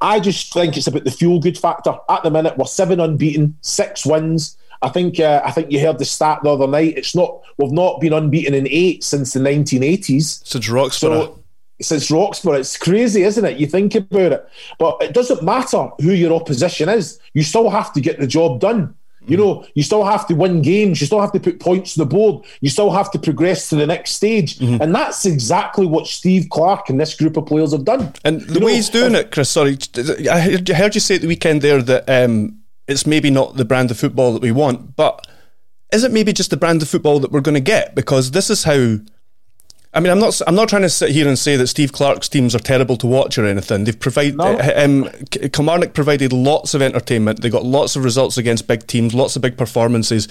I 0.00 0.18
just 0.20 0.52
think 0.52 0.76
it's 0.76 0.86
about 0.86 1.04
the 1.04 1.10
feel 1.10 1.38
good 1.38 1.58
factor. 1.58 1.94
At 2.08 2.22
the 2.22 2.30
minute, 2.30 2.58
we're 2.58 2.64
seven 2.66 3.00
unbeaten, 3.00 3.56
six 3.60 4.04
wins. 4.04 4.56
I 4.82 4.88
think 4.88 5.20
uh, 5.20 5.42
I 5.44 5.50
think 5.50 5.70
you 5.70 5.80
heard 5.80 5.98
the 5.98 6.04
stat 6.04 6.40
the 6.42 6.50
other 6.50 6.66
night. 6.66 6.96
It's 6.96 7.14
not 7.14 7.42
we've 7.58 7.72
not 7.72 8.00
been 8.00 8.12
unbeaten 8.12 8.54
in 8.54 8.66
eight 8.68 9.04
since 9.04 9.32
the 9.32 9.40
1980s. 9.40 10.46
Since 10.46 10.68
Roxburgh. 10.68 11.28
So, 11.28 11.36
since 11.82 12.10
Roxburgh, 12.10 12.60
it's 12.60 12.76
crazy, 12.76 13.22
isn't 13.22 13.44
it? 13.44 13.58
You 13.58 13.66
think 13.66 13.94
about 13.94 14.32
it, 14.32 14.48
but 14.78 15.02
it 15.02 15.14
doesn't 15.14 15.42
matter 15.42 15.88
who 16.00 16.12
your 16.12 16.32
opposition 16.32 16.88
is. 16.88 17.18
You 17.34 17.42
still 17.42 17.70
have 17.70 17.92
to 17.94 18.00
get 18.00 18.20
the 18.20 18.26
job 18.26 18.60
done. 18.60 18.94
You 19.26 19.36
know, 19.36 19.66
you 19.74 19.82
still 19.82 20.04
have 20.04 20.26
to 20.28 20.34
win 20.34 20.62
games. 20.62 21.00
You 21.00 21.06
still 21.06 21.20
have 21.20 21.32
to 21.32 21.40
put 21.40 21.60
points 21.60 21.98
on 21.98 22.08
the 22.08 22.14
board. 22.14 22.44
You 22.62 22.70
still 22.70 22.90
have 22.90 23.10
to 23.12 23.18
progress 23.18 23.68
to 23.68 23.76
the 23.76 23.86
next 23.86 24.12
stage. 24.12 24.58
Mm-hmm. 24.58 24.82
And 24.82 24.94
that's 24.94 25.26
exactly 25.26 25.86
what 25.86 26.06
Steve 26.06 26.48
Clarke 26.50 26.88
and 26.88 26.98
this 26.98 27.14
group 27.14 27.36
of 27.36 27.46
players 27.46 27.72
have 27.72 27.84
done. 27.84 28.14
And 28.24 28.40
the 28.40 28.54
you 28.54 28.66
way 28.66 28.72
know, 28.72 28.76
he's 28.76 28.88
doing 28.88 29.14
it, 29.14 29.30
Chris, 29.30 29.50
sorry, 29.50 29.76
I 30.30 30.40
heard 30.40 30.94
you 30.94 31.00
say 31.00 31.16
at 31.16 31.20
the 31.20 31.28
weekend 31.28 31.60
there 31.60 31.82
that 31.82 32.08
um, 32.08 32.59
it's 32.90 33.06
maybe 33.06 33.30
not 33.30 33.56
the 33.56 33.64
brand 33.64 33.90
of 33.90 33.98
football 33.98 34.32
that 34.32 34.42
we 34.42 34.52
want, 34.52 34.96
but 34.96 35.26
is 35.92 36.04
it 36.04 36.12
maybe 36.12 36.32
just 36.32 36.50
the 36.50 36.56
brand 36.56 36.82
of 36.82 36.88
football 36.88 37.20
that 37.20 37.32
we're 37.32 37.40
going 37.40 37.54
to 37.54 37.60
get? 37.60 37.94
Because 37.94 38.30
this 38.32 38.50
is 38.50 38.64
how. 38.64 38.98
I 39.92 39.98
mean, 39.98 40.12
I'm 40.12 40.20
not. 40.20 40.40
I'm 40.46 40.54
not 40.54 40.68
trying 40.68 40.82
to 40.82 40.88
sit 40.88 41.10
here 41.10 41.26
and 41.26 41.38
say 41.38 41.56
that 41.56 41.66
Steve 41.66 41.92
Clarke's 41.92 42.28
teams 42.28 42.54
are 42.54 42.60
terrible 42.60 42.96
to 42.98 43.06
watch 43.06 43.38
or 43.38 43.46
anything. 43.46 43.84
They've 43.84 43.98
provided. 43.98 44.36
No. 44.36 44.58
Um, 44.76 45.08
Kilmarnock 45.30 45.94
provided 45.94 46.32
lots 46.32 46.74
of 46.74 46.82
entertainment. 46.82 47.42
They 47.42 47.50
got 47.50 47.64
lots 47.64 47.96
of 47.96 48.04
results 48.04 48.38
against 48.38 48.68
big 48.68 48.86
teams, 48.86 49.14
lots 49.14 49.34
of 49.34 49.42
big 49.42 49.56
performances 49.56 50.28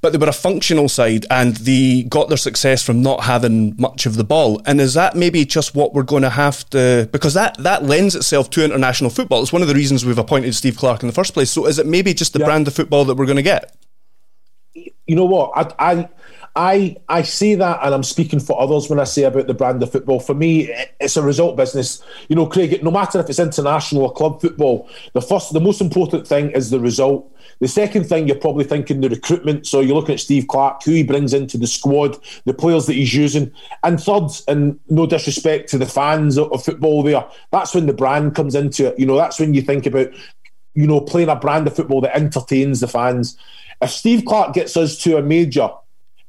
but 0.00 0.12
they 0.12 0.18
were 0.18 0.28
a 0.28 0.32
functional 0.32 0.88
side 0.88 1.26
and 1.30 1.56
they 1.56 2.04
got 2.04 2.28
their 2.28 2.36
success 2.36 2.82
from 2.82 3.02
not 3.02 3.24
having 3.24 3.74
much 3.78 4.06
of 4.06 4.16
the 4.16 4.24
ball. 4.24 4.60
And 4.66 4.80
is 4.80 4.94
that 4.94 5.14
maybe 5.14 5.44
just 5.44 5.74
what 5.74 5.94
we're 5.94 6.02
going 6.02 6.22
to 6.22 6.30
have 6.30 6.68
to, 6.70 7.08
because 7.12 7.34
that, 7.34 7.56
that 7.58 7.84
lends 7.84 8.14
itself 8.14 8.50
to 8.50 8.64
international 8.64 9.10
football. 9.10 9.42
It's 9.42 9.52
one 9.52 9.62
of 9.62 9.68
the 9.68 9.74
reasons 9.74 10.04
we've 10.04 10.18
appointed 10.18 10.54
Steve 10.54 10.76
Clarke 10.76 11.02
in 11.02 11.06
the 11.06 11.14
first 11.14 11.34
place. 11.34 11.50
So 11.50 11.66
is 11.66 11.78
it 11.78 11.86
maybe 11.86 12.14
just 12.14 12.32
the 12.32 12.38
yeah. 12.40 12.46
brand 12.46 12.68
of 12.68 12.74
football 12.74 13.04
that 13.06 13.16
we're 13.16 13.26
going 13.26 13.36
to 13.36 13.42
get? 13.42 13.76
You 14.74 15.16
know 15.16 15.24
what? 15.24 15.52
I, 15.54 15.92
I, 15.92 16.08
I, 16.56 16.96
I 17.10 17.20
say 17.20 17.54
that, 17.54 17.80
and 17.82 17.94
I'm 17.94 18.02
speaking 18.02 18.40
for 18.40 18.58
others 18.58 18.88
when 18.88 18.98
I 18.98 19.04
say 19.04 19.24
about 19.24 19.46
the 19.46 19.52
brand 19.52 19.82
of 19.82 19.92
football. 19.92 20.20
For 20.20 20.34
me, 20.34 20.74
it's 20.98 21.18
a 21.18 21.22
result 21.22 21.58
business. 21.58 22.02
You 22.30 22.36
know, 22.36 22.46
Craig. 22.46 22.82
No 22.82 22.90
matter 22.90 23.20
if 23.20 23.28
it's 23.28 23.38
international 23.38 24.04
or 24.04 24.12
club 24.14 24.40
football, 24.40 24.88
the 25.12 25.20
first, 25.20 25.52
the 25.52 25.60
most 25.60 25.82
important 25.82 26.26
thing 26.26 26.50
is 26.52 26.70
the 26.70 26.80
result. 26.80 27.30
The 27.60 27.68
second 27.68 28.04
thing 28.04 28.26
you're 28.26 28.38
probably 28.38 28.64
thinking 28.64 29.02
the 29.02 29.10
recruitment. 29.10 29.66
So 29.66 29.80
you're 29.80 29.94
looking 29.94 30.14
at 30.14 30.20
Steve 30.20 30.48
Clarke, 30.48 30.82
who 30.82 30.92
he 30.92 31.02
brings 31.02 31.34
into 31.34 31.58
the 31.58 31.66
squad, 31.66 32.16
the 32.46 32.54
players 32.54 32.86
that 32.86 32.94
he's 32.94 33.14
using. 33.14 33.52
And 33.82 34.00
third, 34.00 34.30
and 34.48 34.80
no 34.88 35.06
disrespect 35.06 35.68
to 35.70 35.78
the 35.78 35.86
fans 35.86 36.38
of, 36.38 36.64
football 36.64 37.02
there, 37.02 37.26
that's 37.52 37.74
when 37.74 37.84
the 37.84 37.92
brand 37.92 38.34
comes 38.34 38.54
into 38.54 38.86
it. 38.86 38.98
You 38.98 39.04
know, 39.04 39.16
that's 39.16 39.38
when 39.38 39.52
you 39.52 39.60
think 39.60 39.84
about, 39.84 40.08
you 40.74 40.86
know, 40.86 41.02
playing 41.02 41.28
a 41.28 41.36
brand 41.36 41.66
of 41.66 41.76
football 41.76 42.00
that 42.00 42.16
entertains 42.16 42.80
the 42.80 42.88
fans. 42.88 43.36
If 43.82 43.90
Steve 43.90 44.24
Clarke 44.24 44.54
gets 44.54 44.74
us 44.76 44.96
to 44.98 45.18
a 45.18 45.22
major 45.22 45.68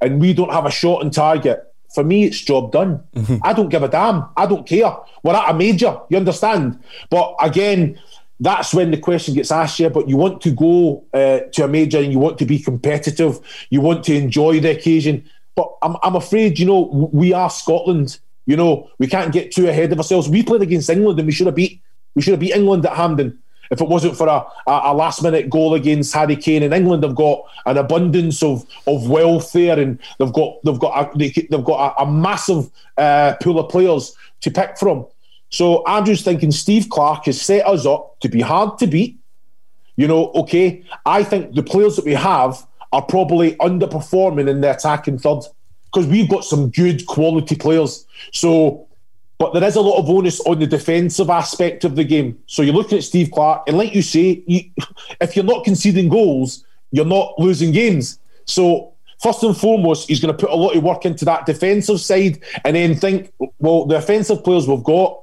and 0.02 0.22
we 0.22 0.34
don't 0.34 0.52
have 0.52 0.66
a 0.66 0.72
shot 0.72 1.04
on 1.04 1.12
target, 1.12 1.64
for 1.94 2.04
me, 2.04 2.26
it's 2.26 2.42
job 2.42 2.72
done. 2.72 3.04
Mm-hmm. 3.16 3.38
I 3.44 3.54
don't 3.54 3.70
give 3.70 3.84
a 3.84 3.88
damn. 3.88 4.26
I 4.36 4.46
don't 4.46 4.68
care. 4.68 4.96
We're 5.24 5.36
at 5.36 5.50
a 5.50 5.54
major, 5.54 6.00
you 6.10 6.18
understand? 6.18 6.80
But 7.10 7.36
again, 7.42 8.00
that's 8.40 8.74
when 8.74 8.92
the 8.92 8.98
question 8.98 9.34
gets 9.34 9.52
asked 9.52 9.80
you. 9.80 9.90
But 9.90 10.08
you 10.08 10.18
want 10.18 10.42
to 10.42 10.52
go 10.52 11.06
uh, 11.14 11.40
to 11.54 11.64
a 11.64 11.68
major 11.68 12.00
and 12.00 12.12
you 12.12 12.20
want 12.20 12.38
to 12.40 12.46
be 12.46 12.60
competitive. 12.60 13.40
You 13.70 13.82
want 13.82 14.04
to 14.06 14.16
enjoy 14.16 14.60
the 14.60 14.72
occasion. 14.72 15.28
But 15.56 15.74
I'm, 15.82 15.96
I'm 16.04 16.16
afraid, 16.16 16.60
you 16.60 16.66
know, 16.66 17.10
we 17.12 17.34
are 17.34 17.50
Scotland. 17.50 18.20
You 18.46 18.58
know, 18.58 18.90
we 19.00 19.08
can't 19.08 19.34
get 19.34 19.52
too 19.52 19.68
ahead 19.68 19.92
of 19.92 19.98
ourselves. 19.98 20.30
We 20.30 20.44
played 20.44 20.62
against 20.62 20.90
England 20.90 21.20
and 21.20 21.26
we 21.26 21.32
should 21.34 21.48
have 21.48 21.56
beat 21.56 21.82
we 22.16 22.24
should 22.24 22.32
have 22.32 22.40
beat 22.40 22.56
England 22.56 22.84
at 22.84 22.96
Hampden. 22.98 23.38
If 23.72 23.82
it 23.82 23.88
wasn't 23.88 24.18
for 24.18 24.28
a, 24.28 24.46
a, 24.68 24.94
last 24.94 25.24
minute 25.24 25.50
goal 25.50 25.74
against 25.74 26.14
Harry 26.14 26.36
Kane, 26.36 26.64
in 26.64 26.74
England 26.74 27.04
they've 27.04 27.16
got 27.16 27.44
an 27.66 27.78
abundance 27.78 28.42
of, 28.44 28.66
of 28.86 29.10
wealth 29.10 29.52
there, 29.52 29.80
and 29.80 30.00
they've 30.20 30.34
got 30.34 30.56
they've 30.64 30.80
got 30.80 31.16
a, 31.16 31.18
they, 31.18 31.34
have 31.52 31.64
got 31.66 31.96
a, 31.98 32.04
a 32.04 32.12
massive 32.12 32.70
uh, 32.98 33.36
pool 33.42 33.60
of 33.60 33.70
players 33.70 34.16
to 34.42 34.52
pick 34.52 34.78
from. 34.78 35.06
So 35.50 35.86
Andrew's 35.86 36.24
thinking 36.24 36.52
Steve 36.52 36.90
Clarke 36.90 37.26
has 37.26 37.42
set 37.42 37.66
us 37.66 37.86
up 37.86 38.20
to 38.20 38.30
be 38.30 38.42
hard 38.42 38.78
to 38.80 38.88
beat. 38.88 39.20
You 39.96 40.08
know, 40.08 40.32
okay, 40.34 40.84
I 41.06 41.24
think 41.24 41.56
the 41.56 41.64
players 41.64 41.96
that 41.96 42.06
we 42.06 42.14
have 42.14 42.66
are 42.92 43.02
probably 43.02 43.56
underperforming 43.56 44.50
in 44.50 44.62
the 44.62 44.72
attacking 44.72 45.20
third 45.20 45.44
because 45.86 46.08
we've 46.08 46.30
got 46.30 46.44
some 46.44 46.70
good 46.70 47.06
quality 47.08 47.56
players. 47.56 48.06
So, 48.32 48.87
but 49.38 49.54
there 49.54 49.64
is 49.64 49.76
a 49.76 49.82
lot 49.82 50.00
of 50.00 50.10
onus 50.10 50.40
on 50.42 50.60
the 50.60 50.68
defensive 50.68 51.30
aspect 51.30 51.84
of 51.84 51.96
the 51.96 52.04
game. 52.04 52.40
So 52.48 52.62
you're 52.62 52.74
looking 52.74 52.98
at 52.98 53.04
Steve 53.04 53.32
Clarke, 53.32 53.64
and 53.68 53.78
like 53.78 53.94
you 53.94 54.02
say, 54.02 54.44
you, 54.48 54.64
if 55.22 55.36
you're 55.36 55.46
not 55.46 55.64
conceding 55.64 56.10
goals, 56.10 56.66
you're 56.92 57.06
not 57.06 57.38
losing 57.38 57.72
games. 57.72 58.20
So 58.46 58.94
first 59.22 59.44
and 59.44 59.56
foremost, 59.56 60.08
he's 60.08 60.20
going 60.20 60.36
to 60.36 60.46
put 60.46 60.52
a 60.52 60.56
lot 60.56 60.76
of 60.76 60.84
work 60.84 61.06
into 61.06 61.26
that 61.26 61.46
defensive 61.46 62.00
side, 62.00 62.44
and 62.64 62.76
then 62.76 62.96
think, 62.96 63.32
well, 63.60 63.86
the 63.86 63.98
offensive 63.98 64.44
players 64.44 64.68
we've 64.68 64.84
got 64.84 65.22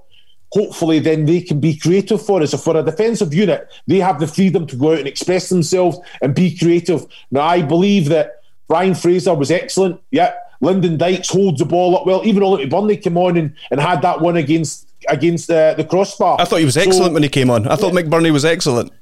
hopefully 0.55 1.01
then 1.01 1.27
they 1.27 1.41
can 1.41 1.59
be 1.59 1.77
creative 1.77 2.25
for 2.25 2.41
us. 2.41 2.55
If 2.55 2.61
for 2.61 2.77
a 2.77 2.83
defensive 2.83 3.35
unit, 3.35 3.69
they 3.89 3.99
have 3.99 4.21
the 4.21 4.29
freedom 4.29 4.69
to 4.69 4.77
go 4.77 4.93
out 4.93 5.01
and 5.01 5.09
express 5.09 5.49
themselves 5.49 5.99
and 6.23 6.33
be 6.33 6.57
creative. 6.57 7.05
Now, 7.33 7.41
I 7.41 7.63
believe 7.63 8.09
that 8.11 8.41
Ryan 8.69 8.95
Fraser 8.95 9.35
was 9.35 9.51
excellent. 9.51 10.01
Yeah. 10.13 10.33
Lyndon 10.65 10.97
Dykes 10.97 11.29
holds 11.29 11.59
the 11.59 11.65
ball 11.65 11.97
up 11.97 12.07
well. 12.07 12.23
Even 12.25 12.43
Ollie 12.43 12.67
Burnley 12.67 12.97
came 12.97 13.17
on 13.17 13.37
and, 13.37 13.55
and 13.71 13.81
had 13.81 14.03
that 14.03 14.21
one 14.21 14.37
against 14.37 14.89
against 15.09 15.51
uh, 15.51 15.75
the 15.75 15.85
crossbar. 15.85 16.41
I 16.41 16.45
thought 16.45 16.59
he 16.59 16.65
was 16.65 16.77
excellent 16.77 17.11
so, 17.11 17.13
when 17.13 17.23
he 17.23 17.29
came 17.29 17.51
on. 17.51 17.69
I 17.69 17.77
thought 17.77 17.95
yeah. 17.95 18.01
McBurnie 18.01 18.33
was 18.33 18.45
excellent. 18.45 18.93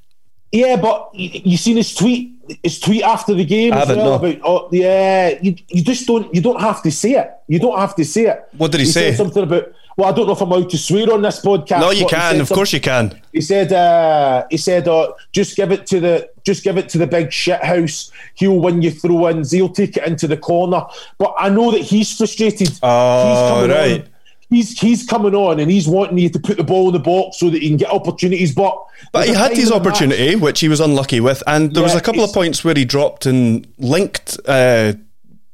Yeah, 0.51 0.77
but 0.77 1.11
you, 1.15 1.31
you 1.45 1.57
seen 1.57 1.77
his 1.77 1.95
tweet 1.95 2.33
his 2.63 2.81
tweet 2.81 3.03
after 3.03 3.35
the 3.35 3.45
game 3.45 3.73
I 3.73 3.79
haven't, 3.79 3.99
well 3.99 4.21
no. 4.21 4.27
about 4.29 4.41
oh, 4.45 4.69
yeah 4.73 5.39
you, 5.41 5.55
you 5.69 5.83
just 5.83 6.07
don't 6.07 6.33
you 6.35 6.41
don't 6.41 6.61
have 6.61 6.83
to 6.83 6.91
say 6.91 7.13
it 7.13 7.31
you 7.47 7.59
don't 7.59 7.79
have 7.79 7.95
to 7.97 8.05
say 8.05 8.23
it 8.23 8.49
what 8.57 8.73
did 8.73 8.81
he, 8.81 8.87
he 8.87 8.93
say 8.93 9.15
something 9.15 9.45
about 9.45 9.73
well, 9.97 10.13
I 10.13 10.17
don't 10.17 10.27
know 10.27 10.33
if 10.33 10.41
I'm 10.41 10.51
allowed 10.51 10.71
to 10.71 10.79
swear 10.79 11.13
on 11.13 11.23
this 11.23 11.41
podcast. 11.41 11.81
No, 11.81 11.91
you 11.91 12.07
can. 12.07 12.41
Of 12.41 12.49
course, 12.49 12.73
you 12.73 12.81
can. 12.81 13.21
He 13.33 13.41
said, 13.41 13.73
uh, 13.73 14.47
"He 14.51 14.57
said, 14.57 14.89
uh, 14.89 15.13
just 15.33 15.57
give 15.57 15.73
it 15.73 15.87
to 15.89 16.01
the, 16.01 16.31
just 16.45 16.65
give 16.65 16.79
it 16.79 16.89
to 16.91 16.99
the 16.99 17.07
big 17.07 17.33
shit 17.33 17.63
house. 17.63 18.11
He'll 18.35 18.59
win 18.59 18.83
you 18.83 18.91
throw-ins. 18.91 19.51
He'll 19.51 19.69
take 19.69 19.97
it 19.97 20.07
into 20.07 20.27
the 20.27 20.37
corner." 20.37 20.85
But 21.19 21.35
I 21.39 21.49
know 21.49 21.71
that 21.71 21.81
he's 21.81 22.17
frustrated. 22.17 22.71
Oh, 22.83 23.61
he's 23.61 23.71
right. 23.71 24.01
On. 24.03 24.09
He's 24.51 24.79
he's 24.79 25.07
coming 25.07 25.35
on 25.35 25.61
and 25.61 25.71
he's 25.71 25.89
wanting 25.89 26.19
you 26.19 26.29
to 26.29 26.39
put 26.39 26.59
the 26.59 26.65
ball 26.65 26.89
in 26.89 26.93
the 26.93 26.99
box 26.99 27.39
so 27.39 27.49
that 27.49 27.63
he 27.63 27.69
can 27.69 27.79
get 27.79 27.91
opportunities. 27.91 28.55
But 28.55 28.77
but 29.11 29.27
he 29.27 29.33
had 29.33 29.57
his 29.57 29.73
opportunity, 29.73 30.35
match. 30.35 30.43
which 30.43 30.61
he 30.61 30.69
was 30.69 30.79
unlucky 30.79 31.21
with, 31.21 31.43
and 31.47 31.75
there 31.75 31.81
yeah, 31.83 31.87
was 31.87 31.95
a 31.95 32.03
couple 32.03 32.23
of 32.23 32.35
points 32.35 32.63
where 32.63 32.75
he 32.75 32.85
dropped 32.85 33.25
and 33.25 33.67
linked. 33.79 34.39
Uh, 34.47 34.93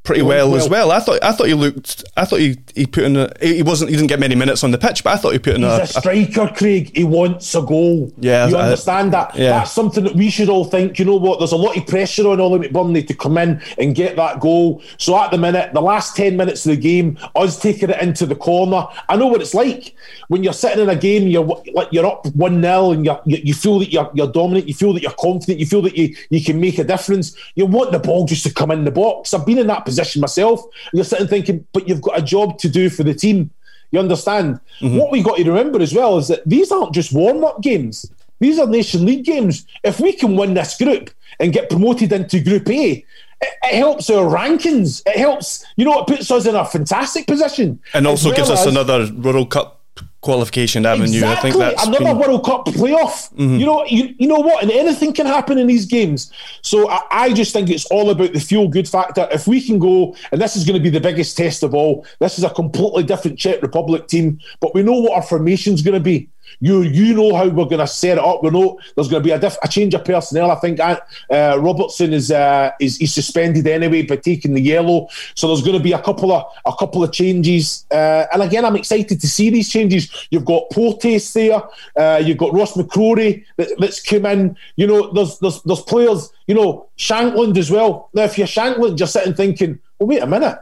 pretty 0.08 0.22
well, 0.22 0.50
well, 0.50 0.58
as 0.58 0.68
well. 0.68 0.90
I 0.90 1.00
thought 1.00 1.22
I 1.22 1.32
thought 1.32 1.46
he 1.46 1.54
looked. 1.54 2.02
I 2.16 2.24
thought 2.24 2.40
he, 2.40 2.56
he 2.74 2.86
put 2.86 3.04
in. 3.04 3.16
A, 3.16 3.30
he 3.40 3.62
wasn't. 3.62 3.90
He 3.90 3.96
didn't 3.96 4.08
get 4.08 4.18
many 4.18 4.34
minutes 4.34 4.64
on 4.64 4.70
the 4.70 4.78
pitch, 4.78 5.04
but 5.04 5.12
I 5.12 5.16
thought 5.16 5.32
he 5.34 5.38
put 5.38 5.54
in. 5.54 5.62
He's 5.62 5.70
a, 5.70 5.82
a 5.82 5.86
striker, 5.86 6.42
a, 6.42 6.54
Craig. 6.54 6.96
He 6.96 7.04
wants 7.04 7.54
a 7.54 7.60
goal. 7.60 8.10
Yeah, 8.18 8.48
you 8.48 8.56
understand 8.56 9.12
that. 9.12 9.36
Yeah. 9.36 9.50
That's 9.50 9.70
something 9.70 10.04
that 10.04 10.14
we 10.14 10.30
should 10.30 10.48
all 10.48 10.64
think. 10.64 10.98
You 10.98 11.04
know 11.04 11.16
what? 11.16 11.38
There's 11.38 11.52
a 11.52 11.56
lot 11.56 11.76
of 11.76 11.86
pressure 11.86 12.26
on 12.26 12.40
Ollie 12.40 12.66
McBurnie 12.68 13.06
to 13.06 13.14
come 13.14 13.36
in 13.36 13.60
and 13.76 13.94
get 13.94 14.16
that 14.16 14.40
goal. 14.40 14.82
So 14.96 15.16
at 15.20 15.30
the 15.30 15.38
minute, 15.38 15.74
the 15.74 15.82
last 15.82 16.16
ten 16.16 16.36
minutes 16.36 16.64
of 16.64 16.70
the 16.70 16.80
game, 16.80 17.18
us 17.36 17.60
taking 17.60 17.90
it 17.90 18.00
into 18.00 18.24
the 18.24 18.36
corner. 18.36 18.86
I 19.10 19.16
know 19.16 19.26
what 19.26 19.42
it's 19.42 19.54
like 19.54 19.94
when 20.28 20.42
you're 20.42 20.54
sitting 20.54 20.82
in 20.82 20.88
a 20.88 20.96
game. 20.96 21.28
You're 21.28 21.44
like 21.74 21.88
you're 21.92 22.06
up 22.06 22.26
one 22.34 22.62
0 22.62 22.92
and 22.92 23.04
you 23.04 23.16
you 23.26 23.52
feel 23.52 23.78
that 23.80 23.92
you're 23.92 24.10
you're 24.14 24.32
dominant. 24.32 24.68
You 24.68 24.74
feel 24.74 24.94
that 24.94 25.02
you're 25.02 25.12
confident. 25.12 25.60
You 25.60 25.66
feel 25.66 25.82
that 25.82 25.96
you 25.96 26.16
you 26.30 26.42
can 26.42 26.58
make 26.58 26.78
a 26.78 26.84
difference. 26.84 27.36
You 27.56 27.66
want 27.66 27.92
the 27.92 27.98
ball 27.98 28.24
just 28.24 28.44
to 28.44 28.54
come 28.54 28.70
in 28.70 28.84
the 28.84 28.90
box. 28.90 29.34
I've 29.34 29.44
been 29.44 29.58
in 29.58 29.66
that 29.66 29.84
position 29.84 29.97
myself 30.16 30.64
you're 30.92 31.04
sitting 31.04 31.26
thinking, 31.26 31.66
but 31.72 31.88
you've 31.88 32.02
got 32.02 32.18
a 32.18 32.22
job 32.22 32.58
to 32.58 32.68
do 32.68 32.88
for 32.88 33.02
the 33.02 33.14
team. 33.14 33.50
You 33.90 34.00
understand? 34.00 34.60
Mm-hmm. 34.80 34.96
What 34.96 35.10
we 35.10 35.22
got 35.22 35.38
to 35.38 35.44
remember 35.44 35.80
as 35.80 35.94
well 35.94 36.18
is 36.18 36.28
that 36.28 36.46
these 36.46 36.70
aren't 36.70 36.94
just 36.94 37.12
warm 37.12 37.44
up 37.44 37.62
games. 37.62 38.10
These 38.40 38.58
are 38.58 38.66
Nation 38.66 39.04
League 39.04 39.24
games. 39.24 39.66
If 39.82 39.98
we 39.98 40.12
can 40.12 40.36
win 40.36 40.54
this 40.54 40.76
group 40.76 41.10
and 41.40 41.52
get 41.52 41.70
promoted 41.70 42.12
into 42.12 42.40
Group 42.40 42.68
A, 42.68 42.90
it, 42.90 43.04
it 43.40 43.74
helps 43.74 44.10
our 44.10 44.24
rankings. 44.24 45.02
It 45.06 45.16
helps, 45.16 45.64
you 45.76 45.84
know, 45.84 46.00
it 46.00 46.06
puts 46.06 46.30
us 46.30 46.46
in 46.46 46.54
a 46.54 46.64
fantastic 46.64 47.26
position. 47.26 47.80
And 47.94 48.06
also 48.06 48.28
well 48.28 48.36
gives 48.36 48.50
us 48.50 48.66
another 48.66 49.10
World 49.12 49.50
Cup 49.50 49.77
qualification 50.20 50.84
avenue. 50.84 51.04
Exactly. 51.04 51.50
I 51.50 51.52
think 51.52 51.56
that's 51.56 51.86
another 51.86 52.04
been... 52.06 52.18
World 52.18 52.44
Cup 52.44 52.66
playoff. 52.66 53.32
Mm-hmm. 53.34 53.56
You 53.56 53.66
know, 53.66 53.84
you, 53.86 54.14
you 54.18 54.26
know 54.26 54.40
what, 54.40 54.62
and 54.62 54.72
anything 54.72 55.12
can 55.12 55.26
happen 55.26 55.58
in 55.58 55.66
these 55.66 55.86
games. 55.86 56.32
So 56.62 56.88
I, 56.90 57.00
I 57.10 57.32
just 57.32 57.52
think 57.52 57.70
it's 57.70 57.86
all 57.86 58.10
about 58.10 58.32
the 58.32 58.40
feel 58.40 58.68
good 58.68 58.88
factor. 58.88 59.28
If 59.30 59.46
we 59.46 59.64
can 59.64 59.78
go, 59.78 60.16
and 60.32 60.40
this 60.40 60.56
is 60.56 60.64
going 60.64 60.76
to 60.76 60.82
be 60.82 60.90
the 60.90 61.00
biggest 61.00 61.36
test 61.36 61.62
of 61.62 61.74
all. 61.74 62.04
This 62.18 62.38
is 62.38 62.44
a 62.44 62.50
completely 62.50 63.04
different 63.04 63.38
Czech 63.38 63.62
Republic 63.62 64.08
team, 64.08 64.40
but 64.60 64.74
we 64.74 64.82
know 64.82 64.98
what 64.98 65.12
our 65.12 65.22
formation 65.22 65.74
is 65.74 65.82
going 65.82 65.94
to 65.94 66.00
be. 66.00 66.28
You 66.60 66.82
you 66.82 67.14
know 67.14 67.34
how 67.36 67.48
we're 67.48 67.66
going 67.66 67.78
to 67.78 67.86
set 67.86 68.18
it 68.18 68.24
up. 68.24 68.42
We 68.42 68.50
know 68.50 68.80
there's 68.94 69.08
going 69.08 69.22
to 69.22 69.26
be 69.26 69.32
a, 69.32 69.38
diff- 69.38 69.58
a 69.62 69.68
change 69.68 69.94
of 69.94 70.04
personnel. 70.04 70.50
I 70.50 70.56
think 70.56 70.80
uh, 70.80 70.96
Robertson 71.30 72.12
is 72.12 72.30
uh, 72.30 72.72
is 72.80 72.96
he's 72.96 73.14
suspended 73.14 73.66
anyway 73.66 74.02
by 74.02 74.16
taking 74.16 74.54
the 74.54 74.60
yellow. 74.60 75.08
So 75.34 75.46
there's 75.46 75.62
going 75.62 75.76
to 75.76 75.82
be 75.82 75.92
a 75.92 76.02
couple 76.02 76.32
of 76.32 76.46
a 76.66 76.72
couple 76.76 77.04
of 77.04 77.12
changes. 77.12 77.86
Uh, 77.90 78.26
and 78.32 78.42
again, 78.42 78.64
I'm 78.64 78.76
excited 78.76 79.20
to 79.20 79.28
see 79.28 79.50
these 79.50 79.68
changes. 79.68 80.26
You've 80.30 80.44
got 80.44 80.70
Porteous 80.70 81.32
there. 81.32 81.62
Uh, 81.96 82.20
you've 82.24 82.38
got 82.38 82.52
Ross 82.52 82.74
McCrorie 82.74 83.44
that, 83.56 83.68
that's 83.78 84.02
come 84.02 84.26
in. 84.26 84.56
You 84.76 84.88
know, 84.88 85.12
there's 85.12 85.38
there's 85.38 85.62
there's 85.62 85.82
players. 85.82 86.32
You 86.48 86.54
know, 86.54 86.88
Shankland 86.96 87.56
as 87.56 87.70
well. 87.70 88.08
Now, 88.14 88.22
if 88.22 88.38
you're 88.38 88.46
Shankland, 88.46 88.98
you're 88.98 89.06
sitting 89.06 89.34
thinking, 89.34 89.78
well, 89.98 90.08
wait 90.08 90.22
a 90.22 90.26
minute 90.26 90.58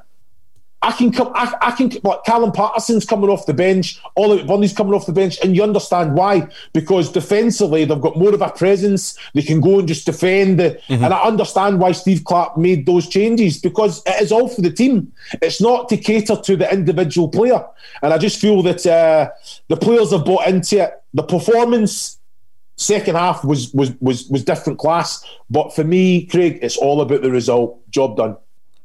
I 0.87 0.93
can 0.93 1.11
come. 1.11 1.33
I, 1.35 1.53
I 1.61 1.71
can. 1.73 1.91
Like 2.05 2.23
Callum 2.25 2.53
Paterson's 2.53 3.05
coming 3.05 3.29
off 3.29 3.45
the 3.45 3.53
bench. 3.53 4.01
Ollie 4.15 4.45
McBurnie's 4.45 4.73
coming 4.73 4.95
off 4.95 5.05
the 5.05 5.13
bench, 5.13 5.37
and 5.43 5.57
you 5.57 5.65
understand 5.65 6.15
why? 6.15 6.47
Because 6.73 7.11
defensively, 7.11 7.85
they've 7.85 8.01
got 8.01 8.17
more 8.17 8.33
of 8.33 8.41
a 8.41 8.51
presence. 8.51 9.19
They 9.35 9.43
can 9.43 9.61
go 9.61 9.81
and 9.81 9.89
just 9.89 10.07
defend. 10.07 10.61
Mm-hmm. 10.61 11.05
And 11.05 11.13
I 11.13 11.23
understand 11.23 11.81
why 11.81 11.91
Steve 11.91 12.23
Clarke 12.23 12.57
made 12.57 12.87
those 12.87 13.09
changes 13.09 13.59
because 13.59 14.01
it 14.07 14.23
is 14.23 14.31
all 14.31 14.47
for 14.47 14.63
the 14.63 14.71
team. 14.71 15.13
It's 15.43 15.61
not 15.61 15.89
to 15.89 15.97
cater 15.97 16.37
to 16.37 16.57
the 16.57 16.73
individual 16.73 17.31
player. 17.31 17.67
And 18.01 18.13
I 18.13 18.19
just 18.19 18.41
feel 18.41 18.63
that 18.63 18.87
uh, 18.87 19.31
the 19.67 19.77
players 19.77 20.13
have 20.13 20.25
bought 20.25 20.47
into 20.47 20.85
it. 20.85 21.03
The 21.15 21.25
performance 21.25 22.21
second 22.77 23.17
half 23.17 23.45
was 23.45 23.75
was 23.75 23.91
was 24.01 24.29
was 24.29 24.45
different 24.45 24.79
class. 24.79 25.25
But 25.51 25.75
for 25.75 25.83
me, 25.83 26.27
Craig, 26.27 26.61
it's 26.63 26.77
all 26.77 27.01
about 27.01 27.23
the 27.23 27.31
result. 27.33 27.81
Job 27.91 28.19
done. 28.19 28.37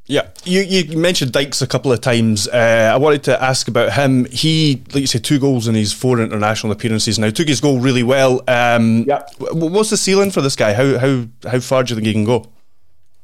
Yeah, 0.08 0.27
you, 0.43 0.62
you 0.62 0.98
mentioned 0.98 1.31
Dykes 1.31 1.62
a 1.62 1.67
couple 1.67 1.91
of 1.91 2.01
times. 2.01 2.48
Uh, 2.48 2.91
I 2.93 2.98
wanted 2.98 3.24
to 3.25 3.41
ask 3.41 3.67
about 3.67 3.93
him. 3.93 4.25
He, 4.25 4.81
like 4.93 5.01
you 5.01 5.08
said, 5.08 5.24
two 5.24 5.39
goals 5.39 5.67
in 5.67 5.75
his 5.75 5.93
four 5.93 6.20
international 6.20 6.74
appearances 6.74 7.20
now. 7.20 7.29
Took 7.29 7.48
his 7.48 7.62
goal 7.62 7.79
really 7.79 8.03
well. 8.03 8.41
Um, 8.48 9.05
yeah. 9.08 9.24
What's 9.38 9.91
the 9.91 9.98
ceiling 9.98 10.31
for 10.31 10.41
this 10.41 10.55
guy? 10.55 10.74
How 10.74 10.98
how 10.98 11.27
how 11.50 11.60
far 11.60 11.84
do 11.84 11.91
you 11.91 11.96
think 11.96 12.08
he 12.08 12.13
can 12.13 12.25
go? 12.25 12.46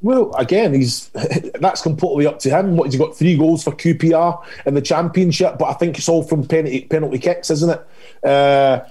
Well, 0.02 0.34
again, 0.36 0.74
he's 0.74 1.10
that's 1.60 1.82
completely 1.82 2.28
up 2.28 2.40
to 2.40 2.50
him. 2.50 2.78
What 2.78 2.92
he's 2.92 3.00
got 3.00 3.18
three 3.18 3.36
goals 3.36 3.64
for 3.64 3.72
QPR 3.72 4.44
in 4.66 4.76
the 4.76 4.82
championship, 4.82 5.58
but 5.58 5.66
I 5.66 5.74
think 5.74 5.98
it's 5.98 6.08
all 6.08 6.24
from 6.24 6.48
penalty 6.48 6.82
penalty 6.82 7.18
kicks, 7.18 7.50
isn't 7.50 7.72
it? 7.72 7.88
Uh, 8.24 8.86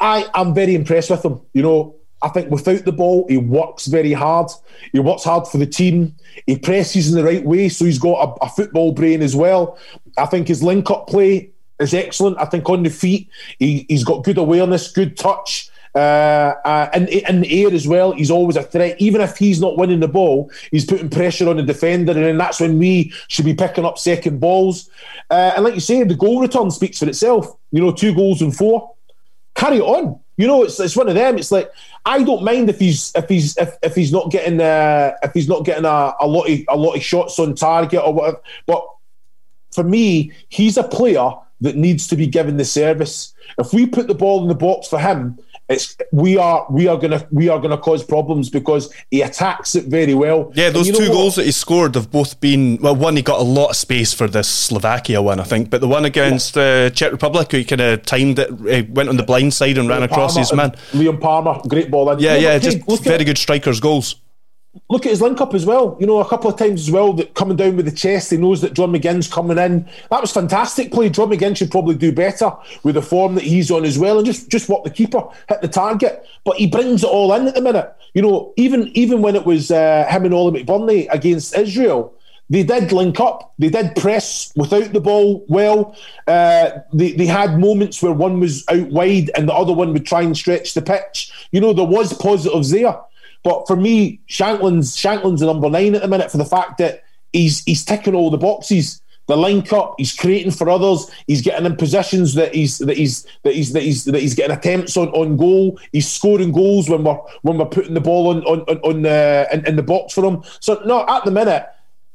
I 0.00 0.26
I'm 0.34 0.54
very 0.54 0.74
impressed 0.74 1.10
with 1.10 1.24
him. 1.24 1.40
You 1.52 1.62
know, 1.62 1.96
I 2.24 2.28
think 2.28 2.50
without 2.50 2.86
the 2.86 2.92
ball, 2.92 3.26
he 3.28 3.36
works 3.36 3.86
very 3.86 4.12
hard. 4.12 4.50
He 4.92 4.98
works 4.98 5.24
hard 5.24 5.46
for 5.46 5.58
the 5.58 5.66
team. 5.66 6.16
He 6.46 6.58
presses 6.58 7.10
in 7.10 7.16
the 7.16 7.22
right 7.22 7.44
way, 7.44 7.68
so 7.68 7.84
he's 7.84 7.98
got 7.98 8.38
a, 8.40 8.46
a 8.46 8.48
football 8.48 8.92
brain 8.92 9.20
as 9.20 9.36
well. 9.36 9.78
I 10.16 10.24
think 10.24 10.48
his 10.48 10.62
link 10.62 10.90
up 10.90 11.06
play 11.06 11.50
is 11.78 11.92
excellent. 11.92 12.38
I 12.38 12.46
think 12.46 12.68
on 12.70 12.82
the 12.82 12.88
feet, 12.88 13.28
he, 13.58 13.86
has 13.90 14.04
got 14.04 14.24
good 14.24 14.38
awareness, 14.38 14.90
good 14.90 15.18
touch. 15.18 15.68
Uh, 15.94 16.54
uh, 16.64 16.90
and 16.94 17.10
in 17.10 17.42
the 17.42 17.62
air 17.62 17.72
as 17.72 17.86
well, 17.86 18.12
he's 18.12 18.30
always 18.30 18.56
a 18.56 18.62
threat. 18.62 18.96
Even 18.98 19.20
if 19.20 19.36
he's 19.36 19.60
not 19.60 19.76
winning 19.76 20.00
the 20.00 20.08
ball, 20.08 20.50
he's 20.70 20.86
putting 20.86 21.10
pressure 21.10 21.48
on 21.48 21.58
the 21.58 21.62
defender, 21.62 22.12
and 22.12 22.24
then 22.24 22.38
that's 22.38 22.58
when 22.58 22.78
we 22.78 23.12
should 23.28 23.44
be 23.44 23.54
picking 23.54 23.84
up 23.84 23.98
second 23.98 24.40
balls. 24.40 24.88
Uh, 25.30 25.52
and 25.54 25.64
like 25.64 25.74
you 25.74 25.80
say, 25.80 26.02
the 26.02 26.14
goal 26.14 26.40
return 26.40 26.70
speaks 26.70 26.98
for 26.98 27.06
itself. 27.06 27.54
You 27.70 27.82
know, 27.82 27.92
two 27.92 28.14
goals 28.14 28.40
and 28.40 28.56
four. 28.56 28.94
Carry 29.54 29.80
on. 29.80 30.18
You 30.36 30.48
know, 30.48 30.64
it's 30.64 30.80
it's 30.80 30.96
one 30.96 31.08
of 31.08 31.14
them. 31.14 31.38
It's 31.38 31.52
like 31.52 31.70
I 32.06 32.22
don't 32.22 32.44
mind 32.44 32.68
if 32.68 32.78
he's 32.78 33.12
if 33.14 33.28
he's 33.28 33.56
if, 33.56 33.76
if 33.82 33.94
he's 33.94 34.12
not 34.12 34.30
getting 34.30 34.60
uh, 34.60 35.12
if 35.22 35.32
he's 35.32 35.48
not 35.48 35.64
getting 35.64 35.86
a, 35.86 36.14
a 36.20 36.26
lot 36.26 36.48
of 36.48 36.60
a 36.68 36.76
lot 36.76 36.96
of 36.96 37.02
shots 37.02 37.38
on 37.38 37.54
target 37.54 38.02
or 38.04 38.12
whatever. 38.12 38.40
But 38.66 38.86
for 39.72 39.84
me, 39.84 40.32
he's 40.48 40.76
a 40.76 40.84
player 40.84 41.30
that 41.62 41.76
needs 41.76 42.06
to 42.08 42.16
be 42.16 42.26
given 42.26 42.56
the 42.56 42.64
service. 42.64 43.34
If 43.58 43.72
we 43.72 43.86
put 43.86 44.06
the 44.06 44.14
ball 44.14 44.42
in 44.42 44.48
the 44.48 44.54
box 44.54 44.88
for 44.88 44.98
him, 44.98 45.38
it's 45.68 45.96
we 46.12 46.36
are 46.36 46.66
we 46.70 46.88
are 46.88 46.98
gonna 46.98 47.26
we 47.30 47.48
are 47.48 47.58
gonna 47.58 47.78
cause 47.78 48.04
problems 48.04 48.50
because 48.50 48.92
he 49.10 49.22
attacks 49.22 49.74
it 49.74 49.84
very 49.86 50.14
well. 50.14 50.52
Yeah, 50.54 50.70
those 50.70 50.90
two 50.90 51.08
goals 51.08 51.36
that 51.36 51.46
he 51.46 51.52
scored 51.52 51.94
have 51.94 52.10
both 52.10 52.38
been 52.40 52.78
well. 52.82 52.94
One 52.94 53.16
he 53.16 53.22
got 53.22 53.40
a 53.40 53.44
lot 53.44 53.70
of 53.70 53.76
space 53.76 54.12
for 54.12 54.28
this 54.28 54.48
Slovakia 54.48 55.22
one, 55.22 55.40
I 55.40 55.44
think, 55.44 55.70
but 55.70 55.80
the 55.80 55.88
one 55.88 56.04
against 56.04 56.54
the 56.54 56.90
uh, 56.92 56.94
Czech 56.94 57.12
Republic, 57.12 57.50
he 57.52 57.64
kind 57.64 57.80
of 57.80 58.02
timed 58.04 58.38
it, 58.38 58.50
he 58.68 58.82
went 58.92 59.08
on 59.08 59.16
the 59.16 59.22
blind 59.22 59.54
side 59.54 59.78
and 59.78 59.88
Liam 59.88 59.92
ran 59.92 60.02
across 60.02 60.34
Palmer, 60.34 60.40
his 60.40 60.52
man. 60.52 60.70
Liam 60.92 61.20
Palmer, 61.20 61.60
great 61.66 61.90
ball. 61.90 62.10
In. 62.10 62.18
Yeah, 62.18 62.36
yeah, 62.36 62.58
just 62.58 62.78
very 63.02 63.24
good 63.24 63.38
strikers' 63.38 63.80
goals 63.80 64.16
look 64.88 65.06
at 65.06 65.10
his 65.10 65.22
link 65.22 65.40
up 65.40 65.54
as 65.54 65.66
well. 65.66 65.96
You 66.00 66.06
know, 66.06 66.18
a 66.18 66.28
couple 66.28 66.50
of 66.50 66.58
times 66.58 66.82
as 66.82 66.90
well 66.90 67.12
that 67.14 67.34
coming 67.34 67.56
down 67.56 67.76
with 67.76 67.86
the 67.86 67.92
chest, 67.92 68.30
he 68.30 68.36
knows 68.36 68.60
that 68.60 68.74
John 68.74 68.92
McGinn's 68.92 69.32
coming 69.32 69.58
in. 69.58 69.88
That 70.10 70.20
was 70.20 70.32
fantastic 70.32 70.92
play. 70.92 71.10
John 71.10 71.30
McGinn 71.30 71.56
should 71.56 71.70
probably 71.70 71.94
do 71.94 72.12
better 72.12 72.52
with 72.82 72.94
the 72.96 73.02
form 73.02 73.34
that 73.36 73.44
he's 73.44 73.70
on 73.70 73.84
as 73.84 73.98
well, 73.98 74.18
and 74.18 74.26
just 74.26 74.50
just 74.50 74.68
what 74.68 74.84
the 74.84 74.90
keeper 74.90 75.22
hit 75.48 75.60
the 75.60 75.68
target. 75.68 76.26
But 76.44 76.56
he 76.56 76.66
brings 76.66 77.02
it 77.02 77.10
all 77.10 77.32
in 77.34 77.48
at 77.48 77.54
the 77.54 77.60
minute. 77.60 77.94
You 78.14 78.22
know, 78.22 78.52
even 78.56 78.88
even 78.96 79.22
when 79.22 79.36
it 79.36 79.46
was 79.46 79.70
uh, 79.70 80.06
him 80.08 80.24
and 80.24 80.34
Ollie 80.34 80.62
McBurnie 80.62 81.06
against 81.10 81.56
Israel. 81.56 82.14
They 82.50 82.62
did 82.62 82.92
link 82.92 83.18
up. 83.20 83.54
They 83.58 83.70
did 83.70 83.96
press 83.96 84.52
without 84.54 84.92
the 84.92 85.00
ball 85.00 85.46
well. 85.48 85.96
Uh, 86.26 86.72
they, 86.92 87.12
they 87.12 87.24
had 87.24 87.58
moments 87.58 88.02
where 88.02 88.12
one 88.12 88.38
was 88.38 88.64
out 88.68 88.88
wide 88.88 89.30
and 89.34 89.48
the 89.48 89.54
other 89.54 89.72
one 89.72 89.94
would 89.94 90.04
try 90.04 90.20
and 90.20 90.36
stretch 90.36 90.74
the 90.74 90.82
pitch. 90.82 91.32
You 91.52 91.62
know, 91.62 91.72
there 91.72 91.86
was 91.86 92.12
positives 92.12 92.70
there. 92.70 92.96
But 93.44 93.66
for 93.66 93.76
me, 93.76 94.20
Shankland's 94.28 94.96
Shankland's 94.96 95.42
a 95.42 95.46
number 95.46 95.70
nine 95.70 95.94
at 95.94 96.02
the 96.02 96.08
minute 96.08 96.32
for 96.32 96.38
the 96.38 96.44
fact 96.44 96.78
that 96.78 97.04
he's 97.32 97.62
he's 97.64 97.84
ticking 97.84 98.14
all 98.14 98.30
the 98.30 98.38
boxes. 98.38 99.00
The 99.26 99.36
link 99.36 99.72
up, 99.72 99.94
he's 99.96 100.14
creating 100.14 100.50
for 100.50 100.68
others. 100.68 101.10
He's 101.26 101.40
getting 101.40 101.64
in 101.64 101.76
positions 101.76 102.34
that 102.34 102.54
he's 102.54 102.76
that 102.78 102.96
he's 102.96 103.26
that 103.42 103.54
he's 103.54 103.72
that 103.72 103.82
he's 103.82 104.04
that 104.04 104.20
he's 104.20 104.34
getting 104.34 104.56
attempts 104.56 104.96
on, 104.96 105.08
on 105.08 105.36
goal. 105.36 105.78
He's 105.92 106.10
scoring 106.10 106.52
goals 106.52 106.90
when 106.90 107.04
we're 107.04 107.18
when 107.42 107.56
we're 107.56 107.66
putting 107.66 107.94
the 107.94 108.00
ball 108.00 108.28
on 108.28 108.42
on 108.44 108.60
on, 108.62 108.78
on 108.78 109.06
uh, 109.06 109.46
in, 109.52 109.66
in 109.66 109.76
the 109.76 109.82
box 109.82 110.12
for 110.12 110.24
him. 110.24 110.42
So 110.60 110.82
no, 110.84 111.06
at 111.08 111.24
the 111.24 111.30
minute, 111.30 111.66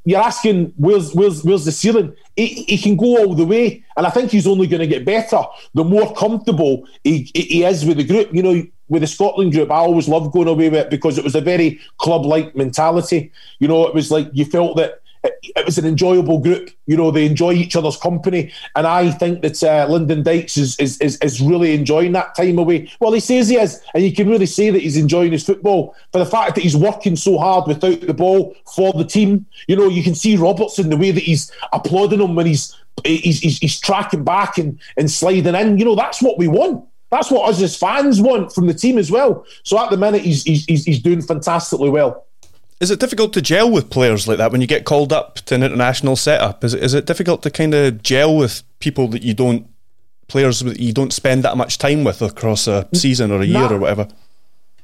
you're 0.05 0.21
asking 0.21 0.73
where's 0.77 1.13
where's 1.13 1.43
where's 1.43 1.65
the 1.65 1.71
ceiling? 1.71 2.15
He, 2.35 2.63
he 2.63 2.77
can 2.77 2.95
go 2.95 3.17
all 3.17 3.35
the 3.35 3.45
way, 3.45 3.83
and 3.97 4.05
I 4.05 4.11
think 4.11 4.31
he's 4.31 4.47
only 4.47 4.67
going 4.67 4.81
to 4.81 4.87
get 4.87 5.03
better 5.05 5.43
the 5.73 5.83
more 5.83 6.13
comfortable 6.15 6.87
he, 7.03 7.29
he 7.33 7.63
is 7.63 7.85
with 7.85 7.97
the 7.97 8.03
group. 8.03 8.33
You 8.33 8.43
know, 8.43 8.63
with 8.89 9.02
the 9.02 9.08
Scotland 9.08 9.54
group, 9.54 9.71
I 9.71 9.78
always 9.78 10.08
loved 10.08 10.34
going 10.34 10.47
away 10.47 10.69
with 10.69 10.80
it 10.80 10.89
because 10.89 11.17
it 11.17 11.23
was 11.23 11.36
a 11.36 11.41
very 11.41 11.80
club-like 11.97 12.56
mentality. 12.56 13.32
You 13.60 13.67
know, 13.67 13.88
it 13.88 13.93
was 13.93 14.12
like 14.12 14.30
you 14.34 14.45
felt 14.45 14.78
that 14.78 15.02
it, 15.23 15.34
it 15.43 15.65
was 15.65 15.78
an 15.78 15.86
enjoyable 15.86 16.39
group. 16.39 16.71
You 16.88 16.97
know, 16.97 17.12
they 17.12 17.25
enjoy 17.25 17.54
each 17.54 17.75
other's 17.75 17.97
company, 17.97 18.52
and 18.75 18.88
I 18.88 19.12
think 19.12 19.41
that 19.41 19.62
uh, 19.62 19.86
Lyndon 19.89 20.23
Dykes 20.23 20.58
is, 20.58 20.80
is, 20.80 20.97
is 20.99 21.17
is 21.17 21.41
really 21.41 21.73
enjoying 21.73 22.13
that 22.13 22.36
time 22.36 22.58
away. 22.58 22.89
Well, 22.99 23.13
he 23.13 23.19
says 23.19 23.49
he 23.49 23.58
is, 23.58 23.82
and 23.93 24.04
you 24.04 24.13
can 24.13 24.30
really 24.30 24.45
see 24.45 24.69
that 24.69 24.82
he's 24.82 24.97
enjoying 24.97 25.32
his 25.32 25.45
football 25.45 25.95
for 26.12 26.19
the 26.19 26.25
fact 26.25 26.56
that 26.56 26.62
he's 26.62 26.75
working 26.78 27.15
so 27.15 27.38
hard 27.38 27.67
without 27.67 28.02
the 28.02 28.13
ball 28.13 28.56
for 28.75 28.93
the 28.93 29.06
team. 29.06 29.45
You 29.67 29.75
know, 29.75 29.88
you 29.88 30.04
can 30.04 30.15
see 30.15 30.38
Robertson 30.38 30.89
the 30.89 30.97
way 30.97 31.12
that 31.12 31.23
he's 31.23 31.52
applauding 31.73 32.21
him 32.21 32.36
when 32.36 32.45
he's 32.45 32.75
he's, 33.04 33.39
he's, 33.39 33.58
he's 33.60 33.80
tracking 33.80 34.23
back 34.23 34.58
and, 34.58 34.80
and 34.97 35.10
sliding 35.10 35.56
in. 35.56 35.78
You 35.78 35.86
know, 35.86 35.95
that's 35.95 36.21
what 36.21 36.38
we 36.38 36.47
want. 36.47 36.86
That's 37.10 37.32
what 37.32 37.50
us 37.50 37.62
as 37.62 37.76
fans 37.76 38.22
want 38.22 38.54
from 38.54 38.67
the 38.67 38.74
team 38.74 38.98
as 38.98 39.12
well. 39.12 39.45
So 39.63 39.80
at 39.80 39.89
the 39.89 39.98
minute, 39.98 40.22
he's 40.22 40.43
he's, 40.43 40.65
he's 40.65 41.02
doing 41.02 41.22
fantastically 41.22 41.89
well. 41.89 42.26
Is 42.80 42.91
it 42.91 43.00
difficult 43.00 43.34
to 43.34 43.41
gel 43.41 43.69
with 43.69 43.89
players 43.89 44.28
like 44.28 44.38
that 44.38 44.52
when 44.52 44.62
you 44.62 44.67
get 44.67 44.86
called 44.86 45.12
up 45.12 45.36
to 45.36 45.56
an 45.56 45.63
international 45.63 46.15
setup? 46.15 46.63
Is 46.63 46.74
it, 46.74 46.82
is 46.82 46.93
it 46.93 47.06
difficult 47.06 47.43
to 47.43 47.52
kind 47.52 47.74
of 47.74 48.02
gel 48.02 48.38
with 48.38 48.63
people 48.80 49.10
that 49.10 49.22
you 49.22 49.34
don't 49.34 49.67
players 50.28 50.60
that 50.60 50.80
you 50.80 50.93
don't 50.93 51.12
spend 51.12 51.43
that 51.43 51.58
much 51.58 51.78
time 51.78 52.04
with 52.04 52.22
across 52.22 52.67
a 52.67 52.88
season 52.93 53.32
or 53.32 53.41
a 53.41 53.45
year 53.45 53.60
nah. 53.60 53.74
or 53.74 53.80
whatever? 53.80 54.08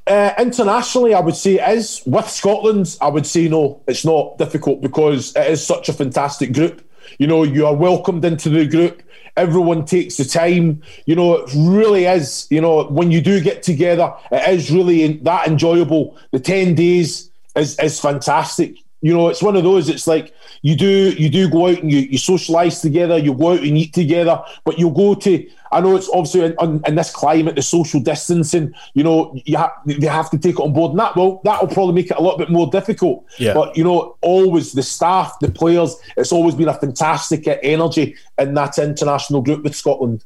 Uh, 0.07 0.33
internationally, 0.37 1.13
I 1.13 1.19
would 1.19 1.35
say 1.35 1.55
it 1.55 1.77
is. 1.77 2.01
With 2.05 2.29
Scotland, 2.29 2.97
I 3.01 3.07
would 3.07 3.25
say 3.25 3.47
no, 3.47 3.81
it's 3.87 4.03
not 4.03 4.37
difficult 4.37 4.81
because 4.81 5.35
it 5.35 5.47
is 5.47 5.65
such 5.65 5.87
a 5.87 5.93
fantastic 5.93 6.53
group. 6.53 6.87
You 7.17 7.27
know, 7.27 7.43
you 7.43 7.65
are 7.65 7.73
welcomed 7.73 8.25
into 8.25 8.49
the 8.49 8.67
group. 8.67 9.01
Everyone 9.37 9.85
takes 9.85 10.17
the 10.17 10.25
time. 10.25 10.81
You 11.05 11.15
know, 11.15 11.37
it 11.37 11.51
really 11.55 12.05
is. 12.05 12.47
You 12.49 12.61
know, 12.61 12.85
when 12.85 13.11
you 13.11 13.21
do 13.21 13.41
get 13.41 13.63
together, 13.63 14.13
it 14.31 14.49
is 14.49 14.71
really 14.71 15.17
that 15.17 15.47
enjoyable. 15.47 16.17
The 16.31 16.39
10 16.39 16.75
days 16.75 17.29
is, 17.55 17.77
is 17.79 17.99
fantastic. 17.99 18.77
You 19.01 19.13
know, 19.13 19.29
it's 19.29 19.43
one 19.43 19.55
of 19.55 19.63
those. 19.63 19.87
It's 19.89 20.07
like 20.07 20.33
you 20.61 20.75
do 20.75 21.11
you 21.11 21.29
do 21.29 21.49
go 21.49 21.67
out 21.67 21.79
and 21.79 21.91
you, 21.91 21.99
you 21.99 22.17
socialise 22.17 22.81
together. 22.81 23.17
You 23.17 23.33
go 23.33 23.51
out 23.51 23.59
and 23.59 23.77
eat 23.77 23.93
together, 23.93 24.43
but 24.63 24.79
you'll 24.79 24.91
go 24.91 25.13
to. 25.13 25.47
I 25.71 25.81
know 25.81 25.95
it's 25.95 26.09
obviously 26.09 26.55
in, 26.59 26.81
in 26.87 26.95
this 26.95 27.11
climate, 27.11 27.55
the 27.55 27.61
social 27.61 27.99
distancing. 27.99 28.73
You 28.93 29.03
know, 29.03 29.39
you 29.45 29.57
have 29.57 29.73
you 29.85 30.07
have 30.07 30.29
to 30.31 30.37
take 30.37 30.55
it 30.55 30.61
on 30.61 30.73
board, 30.73 30.91
and 30.91 30.99
that 30.99 31.15
will 31.15 31.41
that 31.43 31.61
will 31.61 31.67
probably 31.67 31.93
make 31.93 32.09
it 32.09 32.17
a 32.17 32.21
little 32.21 32.37
bit 32.37 32.49
more 32.49 32.67
difficult. 32.71 33.25
Yeah. 33.37 33.53
But 33.53 33.77
you 33.77 33.83
know, 33.83 34.15
always 34.21 34.71
the 34.71 34.83
staff, 34.83 35.37
the 35.39 35.51
players, 35.51 35.95
it's 36.17 36.31
always 36.31 36.55
been 36.55 36.69
a 36.69 36.73
fantastic 36.73 37.47
energy 37.47 38.15
in 38.39 38.53
that 38.55 38.77
international 38.79 39.41
group 39.41 39.63
with 39.63 39.75
Scotland. 39.75 40.23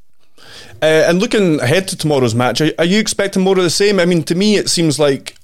Uh, 0.81 1.03
and 1.07 1.19
looking 1.19 1.59
ahead 1.59 1.87
to 1.89 1.97
tomorrow's 1.97 2.35
match, 2.35 2.61
are, 2.61 2.71
are 2.79 2.85
you 2.85 2.99
expecting 2.99 3.43
more 3.43 3.57
of 3.57 3.63
the 3.63 3.69
same? 3.69 3.99
I 3.99 4.05
mean, 4.05 4.23
to 4.23 4.35
me, 4.35 4.55
it 4.55 4.69
seems 4.69 4.99
like 4.99 5.35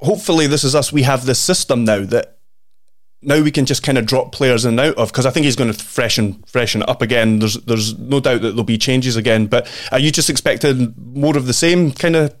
hopefully 0.00 0.46
this 0.46 0.64
is 0.64 0.74
us. 0.74 0.92
We 0.92 1.02
have 1.02 1.26
this 1.26 1.38
system 1.38 1.84
now 1.84 2.04
that 2.06 2.38
now 3.20 3.42
we 3.42 3.50
can 3.50 3.66
just 3.66 3.82
kind 3.82 3.98
of 3.98 4.06
drop 4.06 4.32
players 4.32 4.64
in 4.64 4.78
and 4.78 4.80
out 4.80 4.96
of 4.96 5.10
because 5.10 5.26
I 5.26 5.30
think 5.30 5.44
he's 5.44 5.56
going 5.56 5.72
to 5.72 5.78
freshen 5.78 6.42
freshen 6.44 6.82
up 6.84 7.02
again. 7.02 7.40
There's 7.40 7.54
there's 7.54 7.98
no 7.98 8.20
doubt 8.20 8.42
that 8.42 8.50
there'll 8.50 8.64
be 8.64 8.78
changes 8.78 9.16
again. 9.16 9.46
But 9.46 9.68
are 9.90 9.98
you 9.98 10.10
just 10.12 10.30
expecting 10.30 10.94
more 10.96 11.36
of 11.36 11.46
the 11.46 11.52
same 11.52 11.92
kind 11.92 12.16
of 12.16 12.34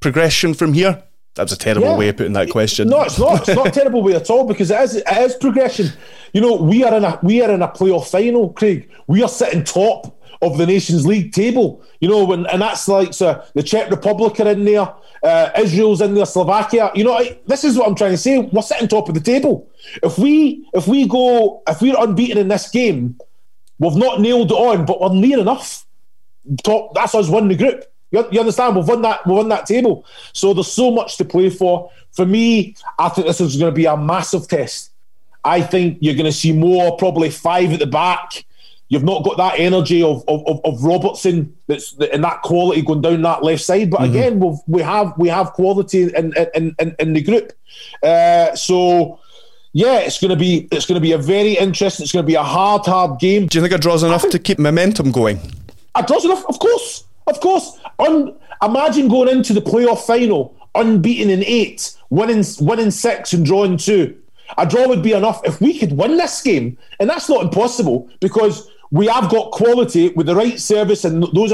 progression 0.00 0.54
from 0.54 0.74
here? 0.74 1.02
That 1.34 1.44
was 1.44 1.52
a 1.52 1.56
terrible 1.56 1.88
yeah. 1.88 1.96
way 1.96 2.08
of 2.08 2.16
putting 2.16 2.32
that 2.32 2.50
question. 2.50 2.88
No, 2.88 3.02
it's 3.02 3.18
not. 3.18 3.48
It's 3.48 3.56
not 3.56 3.68
a 3.68 3.70
terrible 3.70 4.02
way 4.02 4.14
at 4.14 4.28
all 4.28 4.44
because 4.44 4.70
it 4.70 4.80
is 4.80 4.96
it 4.96 5.04
is 5.06 5.36
progression. 5.36 5.92
You 6.32 6.40
know, 6.40 6.56
we 6.56 6.84
are 6.84 6.94
in 6.94 7.04
a 7.04 7.18
we 7.22 7.42
are 7.42 7.50
in 7.50 7.62
a 7.62 7.68
playoff 7.68 8.10
final, 8.10 8.50
Craig. 8.50 8.90
We 9.06 9.22
are 9.22 9.28
sitting 9.28 9.64
top 9.64 10.17
of 10.42 10.58
the 10.58 10.66
Nations 10.66 11.06
League 11.06 11.32
table. 11.32 11.82
You 12.00 12.08
know, 12.08 12.24
when, 12.24 12.46
and 12.46 12.62
that's 12.62 12.88
like 12.88 13.12
so 13.12 13.42
the 13.54 13.62
Czech 13.62 13.90
Republic 13.90 14.38
are 14.40 14.48
in 14.48 14.64
there, 14.64 14.92
uh, 15.22 15.50
Israel's 15.58 16.00
in 16.00 16.14
there, 16.14 16.26
Slovakia. 16.26 16.90
You 16.94 17.04
know, 17.04 17.14
I, 17.14 17.38
this 17.46 17.64
is 17.64 17.76
what 17.76 17.88
I'm 17.88 17.94
trying 17.94 18.12
to 18.12 18.18
say. 18.18 18.38
We're 18.38 18.62
sitting 18.62 18.88
top 18.88 19.08
of 19.08 19.14
the 19.14 19.20
table. 19.20 19.68
If 20.02 20.18
we 20.18 20.68
if 20.74 20.86
we 20.86 21.06
go 21.06 21.62
if 21.66 21.80
we're 21.80 21.98
unbeaten 21.98 22.38
in 22.38 22.48
this 22.48 22.68
game, 22.70 23.18
we've 23.78 23.96
not 23.96 24.20
nailed 24.20 24.50
it 24.50 24.54
on, 24.54 24.86
but 24.86 25.00
we're 25.00 25.14
near 25.14 25.40
enough. 25.40 25.84
Top. 26.62 26.94
That's 26.94 27.14
us 27.14 27.28
winning 27.28 27.48
the 27.48 27.56
group. 27.56 27.84
You, 28.10 28.26
you 28.30 28.40
understand? 28.40 28.76
We've 28.76 28.88
won 28.88 29.02
that. 29.02 29.26
We've 29.26 29.36
won 29.36 29.48
that 29.48 29.66
table. 29.66 30.06
So 30.32 30.54
there's 30.54 30.72
so 30.72 30.90
much 30.90 31.16
to 31.18 31.24
play 31.24 31.50
for. 31.50 31.90
For 32.12 32.24
me, 32.24 32.74
I 32.98 33.10
think 33.10 33.26
this 33.26 33.40
is 33.40 33.56
going 33.56 33.70
to 33.70 33.76
be 33.76 33.84
a 33.84 33.96
massive 33.96 34.48
test. 34.48 34.92
I 35.44 35.60
think 35.60 35.98
you're 36.00 36.14
going 36.14 36.26
to 36.26 36.32
see 36.32 36.52
more, 36.52 36.96
probably 36.96 37.30
five 37.30 37.72
at 37.72 37.78
the 37.78 37.86
back 37.86 38.44
You've 38.90 39.04
not 39.04 39.24
got 39.24 39.36
that 39.36 39.58
energy 39.58 40.02
of 40.02 40.24
of, 40.28 40.60
of 40.64 40.82
Robertson 40.82 41.54
that's 41.66 41.94
and 42.12 42.24
that 42.24 42.42
quality 42.42 42.82
going 42.82 43.02
down 43.02 43.22
that 43.22 43.42
left 43.42 43.62
side. 43.62 43.90
But 43.90 44.00
mm-hmm. 44.00 44.16
again, 44.16 44.40
we've, 44.40 44.58
we 44.66 44.82
have 44.82 45.12
we 45.18 45.28
have 45.28 45.52
quality 45.52 46.04
in 46.14 46.32
in, 46.54 46.74
in, 46.78 46.96
in 46.98 47.12
the 47.12 47.22
group. 47.22 47.52
Uh, 48.02 48.54
so 48.54 49.20
yeah, 49.72 49.98
it's 49.98 50.18
going 50.18 50.30
to 50.30 50.36
be 50.36 50.68
it's 50.72 50.86
going 50.86 50.96
to 50.96 51.00
be 51.00 51.12
a 51.12 51.18
very 51.18 51.52
interesting. 51.52 52.04
It's 52.04 52.12
going 52.12 52.24
to 52.24 52.26
be 52.26 52.34
a 52.34 52.42
hard, 52.42 52.86
hard 52.86 53.20
game. 53.20 53.46
Do 53.46 53.58
you 53.58 53.62
think 53.62 53.74
it 53.74 53.80
draws 53.80 54.02
enough 54.02 54.22
think, 54.22 54.32
to 54.32 54.38
keep 54.38 54.58
momentum 54.58 55.12
going? 55.12 55.38
It 55.96 56.06
draws 56.06 56.24
enough, 56.24 56.44
of 56.46 56.58
course, 56.58 57.04
of 57.26 57.40
course. 57.40 57.78
Un, 57.98 58.34
imagine 58.62 59.08
going 59.08 59.28
into 59.28 59.52
the 59.52 59.60
playoff 59.60 60.06
final 60.06 60.56
unbeaten 60.74 61.30
in 61.30 61.44
eight, 61.44 61.96
winning 62.10 62.44
winning 62.60 62.90
six 62.90 63.32
and 63.32 63.44
drawing 63.44 63.76
two. 63.76 64.16
A 64.56 64.66
draw 64.66 64.88
would 64.88 65.02
be 65.02 65.12
enough 65.12 65.42
if 65.44 65.60
we 65.60 65.78
could 65.78 65.92
win 65.92 66.16
this 66.16 66.40
game, 66.40 66.78
and 66.98 67.10
that's 67.10 67.28
not 67.28 67.42
impossible 67.42 68.08
because 68.20 68.70
we 68.90 69.06
have 69.06 69.30
got 69.30 69.50
quality 69.50 70.08
with 70.10 70.26
the 70.26 70.34
right 70.34 70.58
service 70.58 71.04
and 71.04 71.22
those 71.34 71.52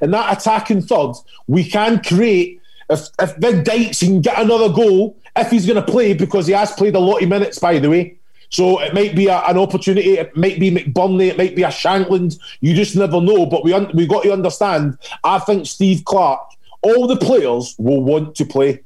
and 0.00 0.12
that 0.12 0.38
attacking 0.38 0.82
third. 0.82 1.12
We 1.46 1.64
can 1.68 2.02
create 2.02 2.60
if 2.90 3.08
if 3.20 3.38
Big 3.40 3.64
Dykes 3.64 4.00
can 4.00 4.20
get 4.20 4.38
another 4.38 4.68
goal 4.68 5.16
if 5.36 5.50
he's 5.50 5.66
going 5.66 5.82
to 5.82 5.92
play 5.92 6.14
because 6.14 6.46
he 6.46 6.52
has 6.52 6.72
played 6.72 6.94
a 6.94 7.00
lot 7.00 7.22
of 7.22 7.28
minutes 7.28 7.58
by 7.58 7.78
the 7.78 7.90
way. 7.90 8.18
So 8.50 8.80
it 8.80 8.94
might 8.94 9.16
be 9.16 9.26
a, 9.26 9.40
an 9.40 9.58
opportunity. 9.58 10.12
It 10.12 10.36
might 10.36 10.60
be 10.60 10.70
McBurnie. 10.70 11.28
It 11.28 11.38
might 11.38 11.56
be 11.56 11.64
a 11.64 11.68
Shankland. 11.68 12.38
You 12.60 12.74
just 12.74 12.94
never 12.94 13.20
know. 13.20 13.46
But 13.46 13.64
we 13.64 13.72
un- 13.72 13.90
we 13.94 14.06
got 14.06 14.22
to 14.22 14.32
understand. 14.32 14.98
I 15.24 15.40
think 15.40 15.66
Steve 15.66 16.04
Clarke, 16.04 16.48
all 16.82 17.08
the 17.08 17.16
players 17.16 17.74
will 17.78 18.02
want 18.02 18.36
to 18.36 18.44
play. 18.44 18.80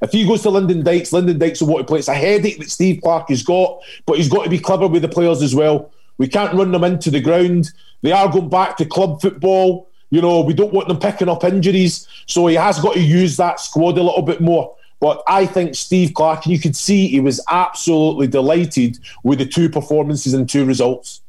If 0.00 0.12
he 0.12 0.26
goes 0.26 0.42
to 0.42 0.50
Lyndon 0.50 0.82
Dykes, 0.82 1.12
Lyndon 1.12 1.38
Dykes 1.38 1.60
will 1.60 1.68
want 1.68 1.86
to 1.86 1.90
play. 1.90 1.98
It's 1.98 2.08
a 2.08 2.14
headache 2.14 2.58
that 2.60 2.70
Steve 2.70 3.02
Clarke 3.02 3.28
has 3.28 3.42
got, 3.42 3.80
but 4.06 4.16
he's 4.16 4.30
got 4.30 4.44
to 4.44 4.50
be 4.50 4.58
clever 4.58 4.88
with 4.88 5.02
the 5.02 5.08
players 5.08 5.42
as 5.42 5.54
well. 5.54 5.92
We 6.20 6.28
can't 6.28 6.52
run 6.52 6.70
them 6.70 6.84
into 6.84 7.10
the 7.10 7.22
ground. 7.22 7.72
They 8.02 8.12
are 8.12 8.30
going 8.30 8.50
back 8.50 8.76
to 8.76 8.84
club 8.84 9.22
football. 9.22 9.88
You 10.10 10.20
know, 10.20 10.42
we 10.42 10.52
don't 10.52 10.70
want 10.70 10.88
them 10.88 10.98
picking 10.98 11.30
up 11.30 11.44
injuries. 11.44 12.06
So 12.26 12.46
he 12.46 12.56
has 12.56 12.78
got 12.78 12.92
to 12.92 13.00
use 13.00 13.38
that 13.38 13.58
squad 13.58 13.96
a 13.96 14.02
little 14.02 14.20
bit 14.20 14.42
more. 14.42 14.76
But 15.00 15.22
I 15.26 15.46
think 15.46 15.74
Steve 15.74 16.12
Clarke, 16.12 16.44
and 16.44 16.52
you 16.52 16.60
could 16.60 16.76
see 16.76 17.08
he 17.08 17.20
was 17.20 17.42
absolutely 17.48 18.26
delighted 18.26 18.98
with 19.24 19.38
the 19.38 19.46
two 19.46 19.70
performances 19.70 20.34
and 20.34 20.46
two 20.46 20.66
results. 20.66 21.22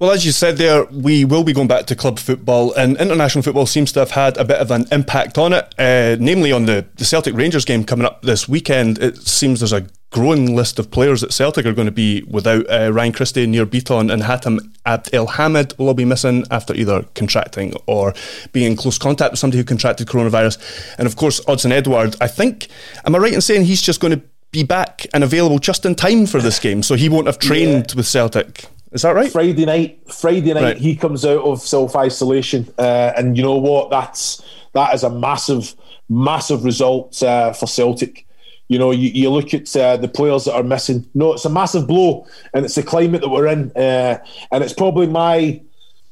Well, 0.00 0.10
as 0.10 0.26
you 0.26 0.32
said 0.32 0.56
there, 0.56 0.84
we 0.86 1.24
will 1.24 1.44
be 1.44 1.52
going 1.52 1.68
back 1.68 1.86
to 1.86 1.94
club 1.94 2.18
football, 2.18 2.72
and 2.74 2.96
international 2.96 3.44
football 3.44 3.66
seems 3.66 3.92
to 3.92 4.00
have 4.00 4.10
had 4.10 4.36
a 4.38 4.44
bit 4.44 4.58
of 4.58 4.72
an 4.72 4.86
impact 4.90 5.38
on 5.38 5.52
it, 5.52 5.72
uh, 5.78 6.16
namely 6.18 6.50
on 6.50 6.66
the, 6.66 6.84
the 6.96 7.04
Celtic 7.04 7.34
Rangers 7.34 7.64
game 7.64 7.84
coming 7.84 8.06
up 8.06 8.22
this 8.22 8.48
weekend. 8.48 8.98
It 8.98 9.18
seems 9.18 9.60
there's 9.60 9.72
a 9.72 9.86
growing 10.10 10.56
list 10.56 10.78
of 10.78 10.90
players 10.90 11.22
at 11.22 11.32
Celtic 11.32 11.66
are 11.66 11.72
going 11.72 11.86
to 11.86 11.92
be 11.92 12.22
without 12.22 12.68
uh, 12.70 12.90
Ryan 12.92 13.12
Christie, 13.12 13.46
Nir 13.46 13.66
Bitton, 13.66 14.12
and 14.12 14.22
Hatem 14.22 14.58
Abd 14.86 15.10
Abdelhamid 15.12 15.78
will 15.78 15.88
all 15.88 15.94
be 15.94 16.04
missing 16.04 16.44
after 16.50 16.74
either 16.74 17.04
contracting 17.14 17.74
or 17.86 18.14
being 18.52 18.72
in 18.72 18.76
close 18.76 18.98
contact 18.98 19.32
with 19.32 19.38
somebody 19.38 19.58
who 19.58 19.64
contracted 19.64 20.06
coronavirus. 20.06 20.94
And 20.98 21.06
of 21.06 21.16
course, 21.16 21.40
Odsonne 21.46 21.72
Edouard, 21.72 22.16
I 22.20 22.26
think, 22.26 22.68
am 23.04 23.14
I 23.14 23.18
right 23.18 23.34
in 23.34 23.40
saying 23.40 23.66
he's 23.66 23.82
just 23.82 24.00
going 24.00 24.18
to 24.18 24.22
be 24.50 24.62
back 24.62 25.06
and 25.12 25.22
available 25.22 25.58
just 25.58 25.84
in 25.84 25.94
time 25.94 26.26
for 26.26 26.40
this 26.40 26.58
game, 26.58 26.82
so 26.82 26.94
he 26.94 27.08
won't 27.08 27.26
have 27.26 27.38
trained 27.38 27.90
yeah. 27.90 27.96
with 27.96 28.06
Celtic? 28.06 28.64
Is 28.92 29.02
that 29.02 29.14
right? 29.14 29.30
Friday 29.30 29.66
night, 29.66 30.10
Friday 30.10 30.54
night, 30.54 30.62
right. 30.62 30.76
he 30.78 30.96
comes 30.96 31.26
out 31.26 31.42
of 31.44 31.60
self 31.60 31.94
isolation, 31.94 32.72
uh, 32.78 33.12
and 33.16 33.36
you 33.36 33.42
know 33.42 33.56
what? 33.56 33.90
That's 33.90 34.42
that 34.72 34.94
is 34.94 35.02
a 35.02 35.10
massive, 35.10 35.74
massive 36.08 36.64
result 36.64 37.22
uh, 37.22 37.52
for 37.52 37.66
Celtic. 37.66 38.26
You 38.68 38.78
know, 38.78 38.90
you, 38.90 39.08
you 39.08 39.30
look 39.30 39.54
at 39.54 39.74
uh, 39.74 39.96
the 39.96 40.08
players 40.08 40.44
that 40.44 40.54
are 40.54 40.62
missing. 40.62 41.08
No, 41.14 41.32
it's 41.32 41.44
a 41.46 41.50
massive 41.50 41.86
blow, 41.86 42.26
and 42.52 42.64
it's 42.64 42.74
the 42.74 42.82
climate 42.82 43.22
that 43.22 43.30
we're 43.30 43.46
in, 43.46 43.72
uh, 43.72 44.18
and 44.52 44.62
it's 44.62 44.74
probably 44.74 45.06
my 45.06 45.60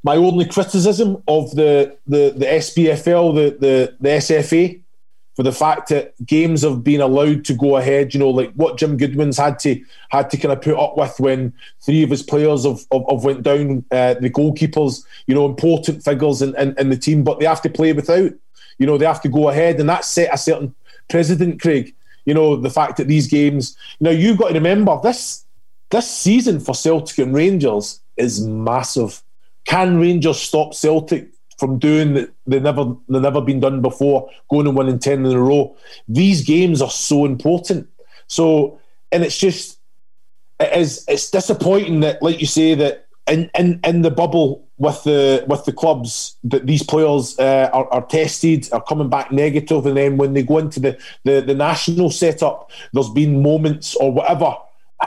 my 0.02 0.16
only 0.16 0.46
criticism 0.46 1.22
of 1.28 1.54
the 1.54 1.96
the, 2.06 2.32
the 2.36 2.46
SPFL, 2.46 3.34
the, 3.34 3.58
the 3.58 3.96
the 4.00 4.08
SFA, 4.08 4.80
for 5.34 5.42
the 5.42 5.52
fact 5.52 5.90
that 5.90 6.14
games 6.24 6.62
have 6.62 6.82
been 6.82 7.02
allowed 7.02 7.44
to 7.46 7.54
go 7.54 7.76
ahead. 7.76 8.14
You 8.14 8.20
know, 8.20 8.30
like 8.30 8.52
what 8.54 8.78
Jim 8.78 8.96
Goodwin's 8.96 9.36
had 9.36 9.58
to 9.60 9.78
had 10.08 10.30
to 10.30 10.38
kind 10.38 10.52
of 10.52 10.62
put 10.62 10.78
up 10.78 10.96
with 10.96 11.20
when 11.20 11.52
three 11.82 12.02
of 12.04 12.10
his 12.10 12.22
players 12.22 12.64
have, 12.64 12.86
have, 12.90 13.02
have 13.10 13.24
went 13.24 13.42
down. 13.42 13.84
Uh, 13.90 14.14
the 14.14 14.30
goalkeepers, 14.30 15.04
you 15.26 15.34
know, 15.34 15.44
important 15.44 16.04
figures 16.04 16.40
in, 16.40 16.56
in, 16.56 16.74
in, 16.78 16.88
the 16.88 16.96
team, 16.96 17.22
but 17.22 17.38
they 17.38 17.44
have 17.44 17.62
to 17.62 17.68
play 17.68 17.92
without. 17.92 18.32
You 18.78 18.86
know, 18.86 18.96
they 18.96 19.06
have 19.06 19.22
to 19.22 19.28
go 19.28 19.50
ahead, 19.50 19.78
and 19.78 19.88
that 19.90 20.04
set 20.04 20.32
a 20.32 20.38
certain 20.38 20.72
precedent, 21.10 21.60
Craig. 21.60 21.95
You 22.26 22.34
know, 22.34 22.56
the 22.56 22.70
fact 22.70 22.98
that 22.98 23.08
these 23.08 23.26
games. 23.26 23.76
Now 24.00 24.10
you've 24.10 24.38
got 24.38 24.48
to 24.48 24.54
remember 24.54 24.98
this 25.02 25.44
this 25.90 26.10
season 26.10 26.60
for 26.60 26.74
Celtic 26.74 27.18
and 27.18 27.34
Rangers 27.34 28.00
is 28.16 28.44
massive. 28.44 29.22
Can 29.64 29.98
Rangers 29.98 30.38
stop 30.38 30.74
Celtic 30.74 31.28
from 31.58 31.78
doing 31.78 32.14
that 32.14 32.30
they 32.46 32.60
never 32.60 32.94
they 33.08 33.20
never 33.20 33.40
been 33.40 33.60
done 33.60 33.80
before, 33.80 34.28
going 34.50 34.66
and 34.66 34.76
winning 34.76 34.98
ten 34.98 35.24
in 35.24 35.32
a 35.32 35.40
row. 35.40 35.76
These 36.08 36.44
games 36.44 36.82
are 36.82 36.90
so 36.90 37.24
important. 37.24 37.88
So, 38.26 38.80
and 39.12 39.24
it's 39.24 39.38
just 39.38 39.78
it 40.60 40.72
is 40.76 41.04
it's 41.08 41.30
disappointing 41.30 42.00
that, 42.00 42.22
like 42.22 42.40
you 42.40 42.46
say, 42.46 42.74
that 42.74 43.06
in 43.26 43.50
in, 43.58 43.80
in 43.84 44.02
the 44.02 44.10
bubble 44.10 44.65
with 44.78 45.02
the 45.04 45.44
with 45.48 45.64
the 45.64 45.72
clubs 45.72 46.36
that 46.44 46.66
these 46.66 46.82
players 46.82 47.38
uh, 47.38 47.70
are, 47.72 47.90
are 47.92 48.06
tested, 48.06 48.68
are 48.72 48.82
coming 48.82 49.08
back 49.08 49.32
negative, 49.32 49.86
and 49.86 49.96
then 49.96 50.16
when 50.16 50.34
they 50.34 50.42
go 50.42 50.58
into 50.58 50.80
the, 50.80 50.98
the 51.24 51.40
the 51.40 51.54
national 51.54 52.10
setup, 52.10 52.70
there's 52.92 53.10
been 53.10 53.42
moments 53.42 53.94
or 53.96 54.12
whatever 54.12 54.56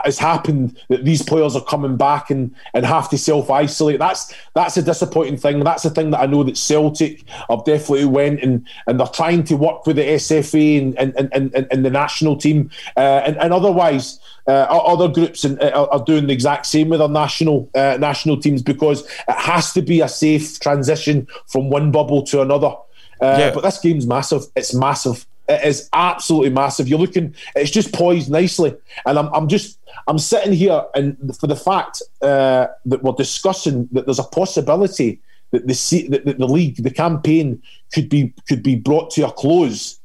has 0.04 0.20
happened 0.20 0.80
that 0.90 1.04
these 1.04 1.22
players 1.22 1.56
are 1.56 1.64
coming 1.64 1.98
back 1.98 2.30
and, 2.30 2.54
and 2.74 2.86
have 2.86 3.10
to 3.10 3.18
self 3.18 3.50
isolate. 3.50 4.00
That's 4.00 4.34
that's 4.54 4.78
a 4.78 4.82
disappointing 4.82 5.38
thing. 5.38 5.60
That's 5.62 5.84
the 5.84 5.90
thing 5.90 6.12
that 6.12 6.20
I 6.20 6.26
know 6.26 6.44
that 6.44 6.58
Celtic 6.58 7.24
have 7.50 7.66
definitely 7.66 8.06
went 8.06 8.42
and, 8.42 8.68
and 8.88 9.00
they're 9.00 9.08
trying 9.08 9.44
to 9.46 9.58
work 9.58 9.86
with 9.88 9.96
the 9.96 10.04
SFA 10.04 10.80
and 10.80 10.98
and, 11.00 11.32
and, 11.34 11.54
and, 11.56 11.68
and 11.72 11.86
the 11.86 11.90
national 11.90 12.38
team 12.38 12.70
uh, 12.98 13.22
and, 13.26 13.38
and 13.38 13.54
otherwise. 13.54 14.20
Uh, 14.48 14.66
other 14.72 15.08
groups 15.08 15.46
in, 15.46 15.62
uh, 15.62 15.88
are 15.92 16.04
doing 16.06 16.26
the 16.26 16.34
exact 16.34 16.66
same 16.66 16.90
with 16.90 17.00
our 17.00 17.10
national 17.10 17.70
uh, 17.76 17.98
national 18.00 18.36
teams 18.36 18.64
because 18.64 19.06
it 19.28 19.38
has 19.38 19.74
to 19.74 19.82
be 19.84 20.02
a 20.02 20.08
safe 20.08 20.60
transition 20.60 21.28
from 21.46 21.70
one 21.70 21.92
bubble 21.92 22.24
to 22.24 22.42
another. 22.42 22.74
Uh, 23.22 23.38
yeah. 23.38 23.52
But 23.54 23.62
this 23.62 23.78
game's 23.80 24.08
massive. 24.08 24.44
It's 24.56 24.74
massive. 24.74 25.28
It 25.50 25.66
is 25.66 25.90
absolutely 25.94 26.52
massive. 26.52 26.88
You're 26.88 27.00
looking, 27.00 27.36
it's 27.56 27.72
just 27.72 27.92
poised 27.92 28.30
nicely. 28.30 28.76
And 29.06 29.18
I'm, 29.18 29.34
I'm 29.34 29.48
just, 29.48 29.79
I'm 30.08 30.20
sitting 30.20 30.54
here 30.54 30.84
and 30.96 31.36
for 31.40 31.48
the 31.48 31.56
fact 31.56 32.02
uh, 32.22 32.68
that 32.86 33.04
we're 33.04 33.14
discussing 33.14 33.88
that 33.92 34.06
there's 34.06 34.20
a 34.20 34.24
possibility 34.24 35.22
that 35.52 35.68
the, 35.68 36.08
that 36.10 36.38
the 36.38 36.48
league, 36.48 36.84
the 36.84 36.92
campaign 36.92 37.62
could 37.94 38.10
be 38.10 38.34
could 38.48 38.64
be 38.64 38.76
brought 38.76 39.12
to 39.12 39.28
a 39.28 39.32
close 39.32 40.00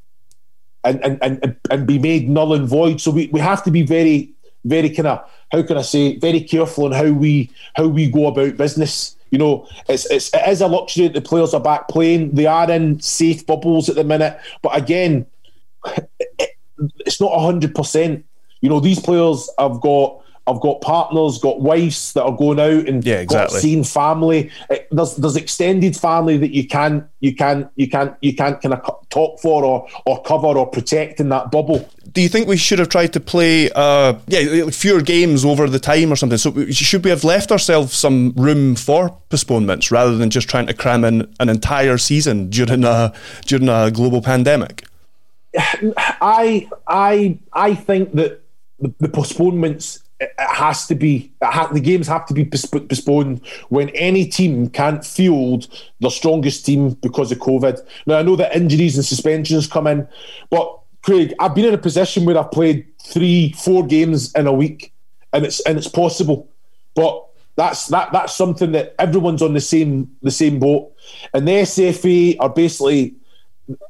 and, 0.84 1.02
and, 1.04 1.18
and, 1.22 1.56
and 1.70 1.86
be 1.86 1.98
made 1.98 2.28
null 2.28 2.54
and 2.54 2.68
void. 2.68 3.00
So 3.00 3.10
we, 3.10 3.28
we 3.28 3.40
have 3.40 3.62
to 3.64 3.70
be 3.70 3.82
very, 3.82 4.32
very 4.64 4.90
kind 4.90 5.08
of, 5.08 5.30
how 5.50 5.62
can 5.62 5.78
I 5.78 5.82
say, 5.82 6.18
very 6.18 6.40
careful 6.40 6.84
on 6.84 6.92
how 6.92 7.10
we 7.10 7.50
how 7.74 7.86
we 7.86 8.10
go 8.10 8.26
about 8.26 8.56
business. 8.56 9.16
You 9.30 9.38
know, 9.38 9.68
it's, 9.88 10.06
it's 10.10 10.32
it 10.32 10.48
is 10.48 10.60
a 10.60 10.68
luxury 10.68 11.08
that 11.08 11.14
the 11.14 11.28
players 11.28 11.54
are 11.54 11.60
back 11.60 11.88
playing. 11.88 12.34
They 12.34 12.46
are 12.46 12.70
in 12.70 13.00
safe 13.00 13.46
bubbles 13.46 13.88
at 13.88 13.96
the 13.96 14.04
minute, 14.04 14.38
but 14.62 14.76
again, 14.76 15.26
it's 17.00 17.20
not 17.20 17.38
hundred 17.38 17.74
percent. 17.74 18.24
You 18.64 18.70
know, 18.70 18.80
these 18.80 18.98
players 18.98 19.50
have 19.58 19.82
got 19.82 20.24
I've 20.46 20.60
got 20.60 20.80
partners, 20.80 21.36
got 21.36 21.60
wives 21.60 22.14
that 22.14 22.22
are 22.22 22.34
going 22.34 22.58
out 22.58 22.88
and 22.88 23.04
yeah, 23.04 23.16
exactly. 23.16 23.56
got 23.56 23.60
seeing 23.60 23.84
family. 23.84 24.50
It, 24.70 24.88
there's 24.90 25.16
there's 25.16 25.36
extended 25.36 25.94
family 25.94 26.38
that 26.38 26.52
you 26.52 26.66
can't 26.66 27.04
you 27.20 27.34
can't 27.34 27.68
you 27.76 27.90
can't 27.90 28.16
you 28.22 28.34
can't 28.34 28.58
kind 28.62 28.72
of 28.72 29.08
talk 29.10 29.38
for 29.40 29.66
or 29.66 29.86
or 30.06 30.22
cover 30.22 30.46
or 30.46 30.66
protect 30.66 31.20
in 31.20 31.28
that 31.28 31.50
bubble. 31.50 31.86
Do 32.10 32.22
you 32.22 32.30
think 32.30 32.48
we 32.48 32.56
should 32.56 32.78
have 32.78 32.88
tried 32.88 33.12
to 33.12 33.20
play 33.20 33.70
uh 33.74 34.14
yeah 34.28 34.70
fewer 34.70 35.02
games 35.02 35.44
over 35.44 35.68
the 35.68 35.78
time 35.78 36.10
or 36.10 36.16
something? 36.16 36.38
So 36.38 36.70
should 36.70 37.04
we 37.04 37.10
have 37.10 37.24
left 37.24 37.52
ourselves 37.52 37.94
some 37.94 38.32
room 38.34 38.76
for 38.76 39.10
postponements 39.28 39.90
rather 39.90 40.16
than 40.16 40.30
just 40.30 40.48
trying 40.48 40.68
to 40.68 40.74
cram 40.74 41.04
in 41.04 41.34
an 41.38 41.50
entire 41.50 41.98
season 41.98 42.48
during 42.48 42.84
a 42.84 43.12
during 43.44 43.68
a 43.68 43.90
global 43.90 44.22
pandemic? 44.22 44.84
I 45.58 46.68
I 46.86 47.38
I 47.52 47.74
think 47.74 48.12
that 48.12 48.43
the, 48.80 48.94
the 48.98 49.08
postponements 49.08 50.00
it 50.20 50.32
has 50.38 50.86
to 50.86 50.94
be 50.94 51.32
ha, 51.42 51.68
the 51.72 51.80
games 51.80 52.06
have 52.06 52.24
to 52.26 52.34
be 52.34 52.44
postponed 52.44 53.44
when 53.68 53.88
any 53.90 54.26
team 54.26 54.68
can't 54.70 55.04
field 55.04 55.66
their 56.00 56.10
strongest 56.10 56.64
team 56.64 56.90
because 56.90 57.32
of 57.32 57.38
COVID. 57.38 57.80
Now 58.06 58.18
I 58.18 58.22
know 58.22 58.36
that 58.36 58.54
injuries 58.54 58.96
and 58.96 59.04
suspensions 59.04 59.66
come 59.66 59.86
in, 59.86 60.06
but 60.50 60.80
Craig, 61.02 61.34
I've 61.40 61.54
been 61.54 61.66
in 61.66 61.74
a 61.74 61.78
position 61.78 62.24
where 62.24 62.38
I've 62.38 62.50
played 62.50 62.86
three, 63.02 63.52
four 63.52 63.86
games 63.86 64.32
in 64.34 64.46
a 64.46 64.52
week, 64.52 64.92
and 65.32 65.44
it's 65.44 65.60
and 65.60 65.76
it's 65.76 65.88
possible, 65.88 66.48
but 66.94 67.26
that's 67.56 67.88
that 67.88 68.12
that's 68.12 68.34
something 68.34 68.72
that 68.72 68.94
everyone's 68.98 69.42
on 69.42 69.52
the 69.52 69.60
same 69.60 70.10
the 70.22 70.30
same 70.30 70.58
boat, 70.60 70.92
and 71.34 71.46
the 71.46 71.52
SFA 71.52 72.36
are 72.40 72.48
basically 72.48 73.14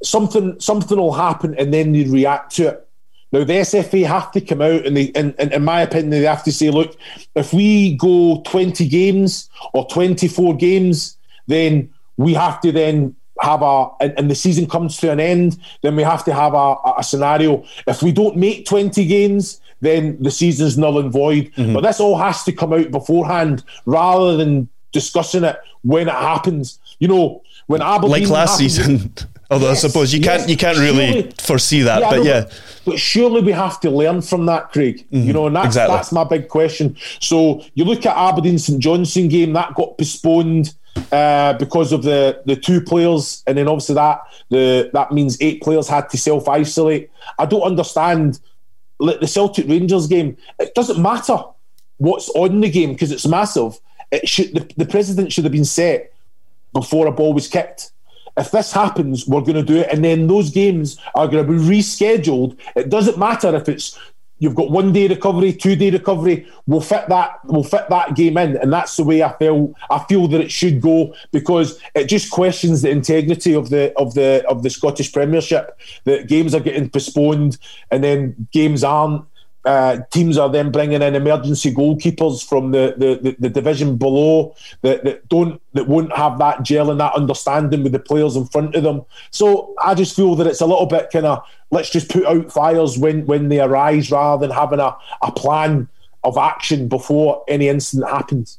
something 0.03 0.59
something 0.61 0.99
will 0.99 1.13
happen 1.13 1.55
and 1.59 1.73
then 1.73 1.93
they 1.93 2.05
react 2.05 2.55
to 2.57 2.69
it. 2.69 2.89
Now 3.33 3.45
the 3.45 3.53
SFA 3.55 4.07
have 4.07 4.31
to 4.33 4.41
come 4.41 4.63
out 4.63 4.87
and 4.87 4.97
they, 4.97 5.11
and, 5.15 5.35
and 5.39 5.53
in 5.53 5.65
my 5.65 5.83
opinion, 5.83 6.11
they 6.11 6.21
have 6.23 6.45
to 6.45 6.53
say, 6.53 6.71
look, 6.71 6.97
if 7.35 7.53
we 7.53 7.97
go 7.97 8.43
20 8.47 8.87
games 8.89 9.51
or 9.73 9.87
24 9.89 10.57
games, 10.57 11.17
then 11.47 11.93
we 12.17 12.35
have 12.35 12.61
to 12.61 12.73
then 12.73 13.17
have 13.41 13.63
a 13.63 13.89
and, 14.01 14.15
and 14.19 14.31
the 14.31 14.35
season 14.35 14.69
comes 14.69 14.97
to 14.99 15.11
an 15.11 15.21
end, 15.21 15.59
then 15.83 15.97
we 15.97 16.03
have 16.03 16.25
to 16.25 16.33
have 16.33 16.55
a, 16.55 16.77
a 16.99 17.03
scenario. 17.03 17.65
If 17.87 18.03
we 18.03 18.13
don't 18.13 18.37
make 18.37 18.67
20 18.67 19.05
games, 19.07 19.61
then 19.81 20.23
the 20.23 20.31
season's 20.31 20.79
null 20.79 20.99
and 20.99 21.13
void. 21.13 21.53
Mm-hmm. 21.57 21.75
But 21.75 21.83
this 21.83 22.01
all 22.01 22.17
has 22.19 22.45
to 22.45 22.53
come 22.53 22.73
out 22.73 22.91
beforehand 22.91 23.65
rather 23.87 24.37
than 24.37 24.69
discussing 24.93 25.45
it 25.45 25.59
when 25.83 26.09
it 26.09 26.15
happens. 26.15 26.79
You 26.99 27.09
know, 27.09 27.43
when 27.67 27.83
Aberdeen 27.83 28.11
like 28.11 28.29
last 28.29 28.61
happened, 28.61 28.71
season. 28.71 29.13
Although 29.55 29.69
yes, 29.69 29.85
I 29.85 29.89
suppose 29.89 30.13
you 30.13 30.21
yes, 30.21 30.39
can't 30.39 30.51
you 30.51 30.57
can't 30.57 30.79
really 30.79 31.13
surely, 31.13 31.33
foresee 31.41 31.83
that, 31.83 32.01
yeah, 32.01 32.11
but 32.11 32.25
yeah. 32.25 32.51
But 32.85 32.99
surely 32.99 33.41
we 33.41 33.53
have 33.53 33.79
to 33.81 33.91
learn 33.91 34.21
from 34.21 34.47
that, 34.47 34.73
Craig. 34.73 35.07
Mm-hmm, 35.11 35.27
you 35.27 35.33
know, 35.33 35.47
and 35.47 35.55
that's 35.55 35.67
exactly. 35.67 35.97
that's 35.97 36.13
my 36.13 36.25
big 36.25 36.49
question. 36.49 36.97
So 37.21 37.65
you 37.75 37.85
look 37.85 38.05
at 38.05 38.17
Aberdeen 38.17 38.59
St 38.59 38.81
Johnstone 38.81 39.29
game 39.29 39.53
that 39.53 39.75
got 39.75 39.97
postponed 39.97 40.75
uh, 41.13 41.53
because 41.55 41.93
of 41.93 42.03
the 42.03 42.43
the 42.47 42.57
two 42.57 42.81
players, 42.81 43.43
and 43.47 43.57
then 43.57 43.69
obviously 43.69 43.95
that 43.95 44.23
the 44.51 44.91
that 44.93 45.13
means 45.13 45.41
eight 45.41 45.63
players 45.63 45.89
had 45.89 46.09
to 46.11 46.19
self 46.19 46.49
isolate. 46.49 47.11
I 47.39 47.47
don't 47.47 47.63
understand 47.63 48.41
the 48.99 49.27
Celtic 49.27 49.69
Rangers 49.69 50.09
game. 50.09 50.37
It 50.59 50.75
doesn't 50.75 51.01
matter 51.01 51.39
what's 51.99 52.29
on 52.31 52.61
the 52.61 52.71
game 52.71 52.93
because 52.93 53.13
it's 53.13 53.27
massive. 53.27 53.79
It 54.11 54.29
should 54.29 54.53
the, 54.53 54.73
the 54.77 54.87
president 54.87 55.33
should 55.33 55.45
have 55.45 55.53
been 55.53 55.65
set 55.65 56.13
before 56.73 57.07
a 57.07 57.13
ball 57.13 57.33
was 57.33 57.47
kicked 57.47 57.93
if 58.37 58.51
this 58.51 58.73
happens, 58.73 59.27
we're 59.27 59.41
going 59.41 59.55
to 59.55 59.63
do 59.63 59.77
it. 59.77 59.89
And 59.93 60.05
then 60.05 60.27
those 60.27 60.51
games 60.51 60.99
are 61.15 61.29
going 61.29 61.47
to 61.47 61.53
be 61.53 61.59
rescheduled. 61.59 62.59
It 62.75 62.91
doesn't 62.91 63.19
matter 63.19 63.55
if 63.55 63.69
it's 63.69 63.99
you've 64.39 64.55
got 64.55 64.71
one 64.71 64.93
day 64.93 65.09
recovery, 65.09 65.53
two 65.53 65.77
day 65.77 65.91
recovery. 65.91 66.47
We'll 66.67 66.81
fit 66.81 67.09
that. 67.09 67.41
We'll 67.45 67.65
fit 67.65 67.89
that 67.89 68.15
game 68.15 68.37
in, 68.39 68.57
and 68.57 68.73
that's 68.73 68.97
the 68.97 69.05
way 69.05 69.23
I 69.23 69.33
feel. 69.39 69.75
I 69.91 69.99
feel 70.05 70.29
that 70.29 70.41
it 70.41 70.51
should 70.51 70.81
go 70.81 71.15
because 71.33 71.81
it 71.95 72.09
just 72.09 72.31
questions 72.31 72.83
the 72.83 72.91
integrity 72.91 73.55
of 73.55 73.71
the 73.71 73.93
of 73.97 74.15
the 74.15 74.45
of 74.49 74.63
the 74.63 74.71
Scottish 74.71 75.13
Premiership. 75.13 75.79
That 76.05 76.29
games 76.29 76.55
are 76.55 76.61
getting 76.61 76.91
postponed, 76.91 77.59
and 77.91 78.03
then 78.03 78.49
games 78.53 78.85
aren't. 78.85 79.25
Uh, 79.65 79.99
teams 80.11 80.37
are 80.37 80.51
then 80.51 80.71
bringing 80.71 81.01
in 81.01 81.15
emergency 81.15 81.73
goalkeepers 81.73 82.47
from 82.47 82.71
the, 82.73 82.95
the, 82.99 83.19
the, 83.23 83.37
the, 83.39 83.49
division 83.49 83.97
below 83.97 84.55
that, 84.83 85.05
that 85.05 85.27
don't 85.29 85.59
that 85.73 85.89
won't 85.89 86.15
have 86.15 86.39
that 86.39 86.63
gel 86.63 86.91
and 86.91 87.01
that 87.01 87.15
understanding 87.15 87.83
with 87.83 87.93
the 87.93 87.99
players 87.99 88.37
in 88.37 88.45
front 88.47 88.75
of 88.75 88.83
them. 88.83 89.03
So 89.31 89.75
I 89.83 89.95
just 89.95 90.15
feel 90.15 90.35
that 90.37 90.47
it's 90.47 90.61
a 90.61 90.67
little 90.67 90.85
bit 90.85 91.11
kind 91.11 91.25
of 91.25 91.43
let's 91.71 91.89
just 91.89 92.11
put 92.11 92.27
out 92.27 92.53
fires 92.53 92.99
when 92.99 93.25
when 93.25 93.49
they 93.49 93.61
arise 93.61 94.11
rather 94.11 94.47
than 94.47 94.55
having 94.55 94.81
a, 94.81 94.95
a 95.23 95.33
plan 95.33 95.89
of 96.25 96.37
action 96.37 96.87
before 96.87 97.43
any 97.49 97.69
incident 97.69 98.11
happens 98.11 98.59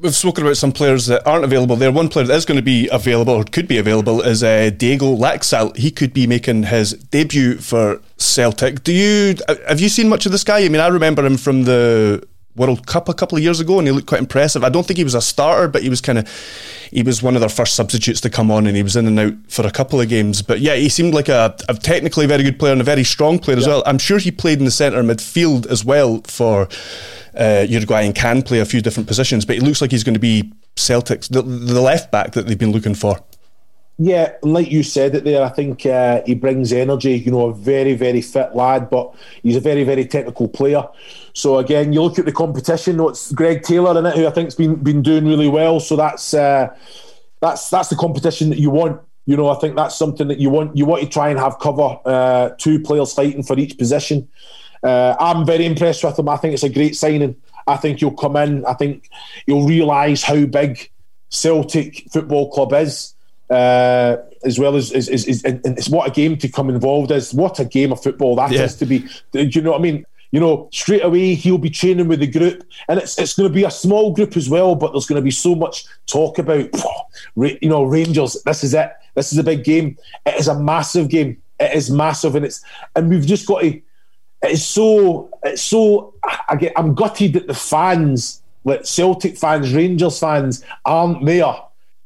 we've 0.00 0.14
spoken 0.14 0.44
about 0.44 0.56
some 0.56 0.72
players 0.72 1.06
that 1.06 1.26
aren't 1.26 1.44
available 1.44 1.76
there. 1.76 1.92
One 1.92 2.08
player 2.08 2.26
that 2.26 2.34
is 2.34 2.44
going 2.44 2.56
to 2.56 2.62
be 2.62 2.88
available 2.88 3.34
or 3.34 3.44
could 3.44 3.68
be 3.68 3.78
available 3.78 4.20
is 4.22 4.42
uh, 4.42 4.70
Diego 4.76 5.14
Laxalt. 5.14 5.76
He 5.76 5.90
could 5.90 6.12
be 6.12 6.26
making 6.26 6.64
his 6.64 6.92
debut 6.92 7.58
for 7.58 8.00
Celtic. 8.16 8.82
Do 8.82 8.92
you 8.92 9.36
have 9.68 9.80
you 9.80 9.88
seen 9.88 10.08
much 10.08 10.26
of 10.26 10.32
this 10.32 10.44
guy? 10.44 10.64
I 10.64 10.68
mean, 10.68 10.80
I 10.80 10.88
remember 10.88 11.24
him 11.24 11.36
from 11.36 11.64
the 11.64 12.26
World 12.56 12.86
Cup 12.86 13.08
a 13.08 13.14
couple 13.14 13.36
of 13.36 13.42
years 13.42 13.60
ago, 13.60 13.78
and 13.78 13.88
he 13.88 13.92
looked 13.92 14.06
quite 14.06 14.20
impressive. 14.20 14.62
I 14.62 14.68
don't 14.68 14.86
think 14.86 14.98
he 14.98 15.04
was 15.04 15.14
a 15.14 15.20
starter, 15.20 15.68
but 15.68 15.82
he 15.82 15.88
was 15.88 16.00
kind 16.00 16.18
of 16.18 16.28
he 16.90 17.02
was 17.02 17.22
one 17.22 17.34
of 17.34 17.40
their 17.40 17.48
first 17.48 17.74
substitutes 17.74 18.20
to 18.22 18.30
come 18.30 18.50
on, 18.50 18.66
and 18.66 18.76
he 18.76 18.82
was 18.82 18.96
in 18.96 19.06
and 19.06 19.18
out 19.18 19.34
for 19.48 19.66
a 19.66 19.70
couple 19.70 20.00
of 20.00 20.08
games. 20.08 20.42
But 20.42 20.60
yeah, 20.60 20.76
he 20.76 20.88
seemed 20.88 21.14
like 21.14 21.28
a, 21.28 21.56
a 21.68 21.74
technically 21.74 22.26
very 22.26 22.44
good 22.44 22.58
player 22.58 22.72
and 22.72 22.80
a 22.80 22.84
very 22.84 23.04
strong 23.04 23.38
player 23.38 23.56
as 23.56 23.66
well. 23.66 23.82
I'm 23.86 23.98
sure 23.98 24.18
he 24.18 24.30
played 24.30 24.58
in 24.58 24.64
the 24.64 24.70
centre 24.70 25.02
midfield 25.02 25.66
as 25.66 25.84
well 25.84 26.20
for 26.24 26.68
uh, 27.36 27.66
Uruguay 27.68 28.04
and 28.04 28.14
can 28.14 28.42
play 28.42 28.60
a 28.60 28.64
few 28.64 28.80
different 28.80 29.08
positions. 29.08 29.44
But 29.44 29.56
it 29.56 29.62
looks 29.62 29.80
like 29.80 29.90
he's 29.90 30.04
going 30.04 30.14
to 30.14 30.20
be 30.20 30.52
Celtic's 30.76 31.28
the, 31.28 31.42
the 31.42 31.80
left 31.80 32.10
back 32.10 32.32
that 32.32 32.46
they've 32.46 32.58
been 32.58 32.72
looking 32.72 32.94
for. 32.94 33.20
Yeah, 33.96 34.32
like 34.42 34.72
you 34.72 34.82
said 34.82 35.14
it 35.14 35.22
there, 35.22 35.42
I 35.44 35.50
think 35.50 35.86
uh, 35.86 36.22
he 36.26 36.34
brings 36.34 36.72
energy. 36.72 37.16
You 37.16 37.30
know, 37.30 37.50
a 37.50 37.54
very, 37.54 37.94
very 37.94 38.22
fit 38.22 38.54
lad, 38.56 38.90
but 38.90 39.14
he's 39.42 39.56
a 39.56 39.60
very, 39.60 39.84
very 39.84 40.04
technical 40.04 40.48
player. 40.48 40.82
So 41.32 41.58
again, 41.58 41.92
you 41.92 42.02
look 42.02 42.18
at 42.18 42.24
the 42.24 42.32
competition. 42.32 42.98
It's 43.00 43.30
Greg 43.30 43.62
Taylor 43.62 43.96
in 43.96 44.06
it, 44.06 44.16
who 44.16 44.26
I 44.26 44.30
think's 44.30 44.56
been 44.56 44.74
been 44.76 45.00
doing 45.00 45.26
really 45.26 45.48
well. 45.48 45.78
So 45.78 45.94
that's 45.94 46.34
uh, 46.34 46.74
that's 47.40 47.70
that's 47.70 47.88
the 47.88 47.94
competition 47.94 48.50
that 48.50 48.58
you 48.58 48.70
want. 48.70 49.00
You 49.26 49.36
know, 49.36 49.48
I 49.48 49.54
think 49.60 49.76
that's 49.76 49.96
something 49.96 50.26
that 50.26 50.38
you 50.38 50.50
want. 50.50 50.76
You 50.76 50.86
want 50.86 51.02
to 51.02 51.08
try 51.08 51.28
and 51.28 51.38
have 51.38 51.60
cover 51.60 51.96
uh, 52.04 52.50
two 52.58 52.80
players 52.80 53.14
fighting 53.14 53.44
for 53.44 53.56
each 53.56 53.78
position. 53.78 54.28
Uh, 54.82 55.14
I'm 55.20 55.46
very 55.46 55.66
impressed 55.66 56.02
with 56.02 56.18
him. 56.18 56.28
I 56.28 56.36
think 56.36 56.54
it's 56.54 56.64
a 56.64 56.68
great 56.68 56.96
signing. 56.96 57.36
I 57.68 57.76
think 57.76 58.00
he'll 58.00 58.10
come 58.10 58.34
in. 58.36 58.66
I 58.66 58.74
think 58.74 59.08
he'll 59.46 59.66
realise 59.66 60.24
how 60.24 60.44
big 60.46 60.90
Celtic 61.30 62.08
Football 62.12 62.50
Club 62.50 62.72
is 62.72 63.13
uh, 63.50 64.16
as 64.44 64.58
well 64.58 64.76
as, 64.76 64.92
is, 64.92 65.08
as, 65.08 65.26
as 65.26 65.42
it's 65.44 65.88
what 65.88 66.08
a 66.08 66.10
game 66.10 66.36
to 66.38 66.48
come 66.48 66.70
involved 66.70 67.10
is. 67.10 67.34
What 67.34 67.58
a 67.60 67.64
game 67.64 67.92
of 67.92 68.02
football 68.02 68.36
that 68.36 68.52
yeah. 68.52 68.62
is 68.62 68.76
to 68.76 68.86
be. 68.86 69.06
Do 69.32 69.42
you 69.42 69.62
know 69.62 69.72
what 69.72 69.80
I 69.80 69.82
mean? 69.82 70.06
You 70.30 70.40
know, 70.40 70.68
straight 70.72 71.04
away 71.04 71.34
he'll 71.34 71.58
be 71.58 71.70
training 71.70 72.08
with 72.08 72.20
the 72.20 72.26
group, 72.26 72.64
and 72.88 72.98
it's 72.98 73.18
it's 73.18 73.34
going 73.34 73.48
to 73.48 73.54
be 73.54 73.64
a 73.64 73.70
small 73.70 74.12
group 74.12 74.36
as 74.36 74.50
well. 74.50 74.74
But 74.74 74.92
there's 74.92 75.06
going 75.06 75.20
to 75.20 75.24
be 75.24 75.30
so 75.30 75.54
much 75.54 75.84
talk 76.06 76.38
about, 76.38 76.70
you 77.36 77.68
know, 77.68 77.84
Rangers. 77.84 78.42
This 78.44 78.64
is 78.64 78.74
it. 78.74 78.92
This 79.14 79.32
is 79.32 79.38
a 79.38 79.44
big 79.44 79.62
game. 79.62 79.96
It 80.26 80.34
is 80.34 80.48
a 80.48 80.58
massive 80.58 81.08
game. 81.08 81.40
It 81.60 81.72
is 81.74 81.90
massive, 81.90 82.34
and 82.34 82.44
it's 82.44 82.64
and 82.96 83.08
we've 83.08 83.26
just 83.26 83.46
got 83.46 83.60
to. 83.60 83.80
It's 84.42 84.64
so. 84.64 85.30
It's 85.44 85.62
so. 85.62 86.14
I 86.48 86.56
get. 86.56 86.72
I'm 86.76 86.94
gutted 86.94 87.34
that 87.34 87.46
the 87.46 87.54
fans, 87.54 88.42
like 88.64 88.84
Celtic 88.84 89.38
fans, 89.38 89.72
Rangers 89.72 90.18
fans, 90.18 90.64
aren't 90.84 91.24
there 91.24 91.54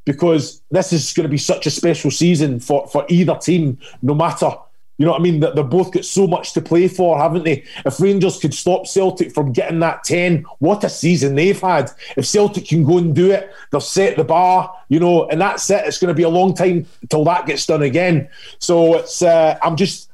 because 0.09 0.63
this 0.71 0.91
is 0.91 1.13
going 1.13 1.25
to 1.25 1.31
be 1.31 1.37
such 1.37 1.67
a 1.67 1.71
special 1.71 2.11
season 2.11 2.59
for, 2.59 2.87
for 2.89 3.05
either 3.11 3.35
team, 3.35 3.77
no 4.01 4.15
matter. 4.15 4.51
You 4.97 5.05
know 5.05 5.13
what 5.13 5.21
I 5.21 5.23
mean? 5.23 5.41
That 5.41 5.55
they've 5.55 5.69
both 5.69 5.93
got 5.93 6.07
so 6.07 6.27
much 6.27 6.55
to 6.55 6.63
play 6.63 6.89
for, 6.89 7.19
haven't 7.19 7.45
they? 7.45 7.63
If 7.85 8.01
Rangers 8.01 8.39
could 8.39 8.55
stop 8.55 8.87
Celtic 8.87 9.35
from 9.35 9.53
getting 9.53 9.81
that 9.81 10.05
10, 10.05 10.47
what 10.61 10.83
a 10.83 10.89
season 10.89 11.35
they've 11.35 11.61
had. 11.61 11.91
If 12.17 12.25
Celtic 12.25 12.67
can 12.67 12.85
go 12.85 12.97
and 12.97 13.15
do 13.15 13.31
it, 13.33 13.53
they've 13.71 13.83
set 13.83 14.17
the 14.17 14.25
bar, 14.25 14.75
you 14.89 14.99
know, 14.99 15.29
and 15.29 15.43
that's 15.43 15.69
it. 15.69 15.85
It's 15.87 15.99
going 15.99 16.09
to 16.09 16.15
be 16.15 16.23
a 16.23 16.29
long 16.31 16.55
time 16.55 16.87
till 17.11 17.25
that 17.25 17.45
gets 17.45 17.67
done 17.67 17.83
again. 17.83 18.31
So 18.61 18.95
it's, 18.95 19.21
uh, 19.21 19.59
I'm 19.63 19.77
just, 19.77 20.11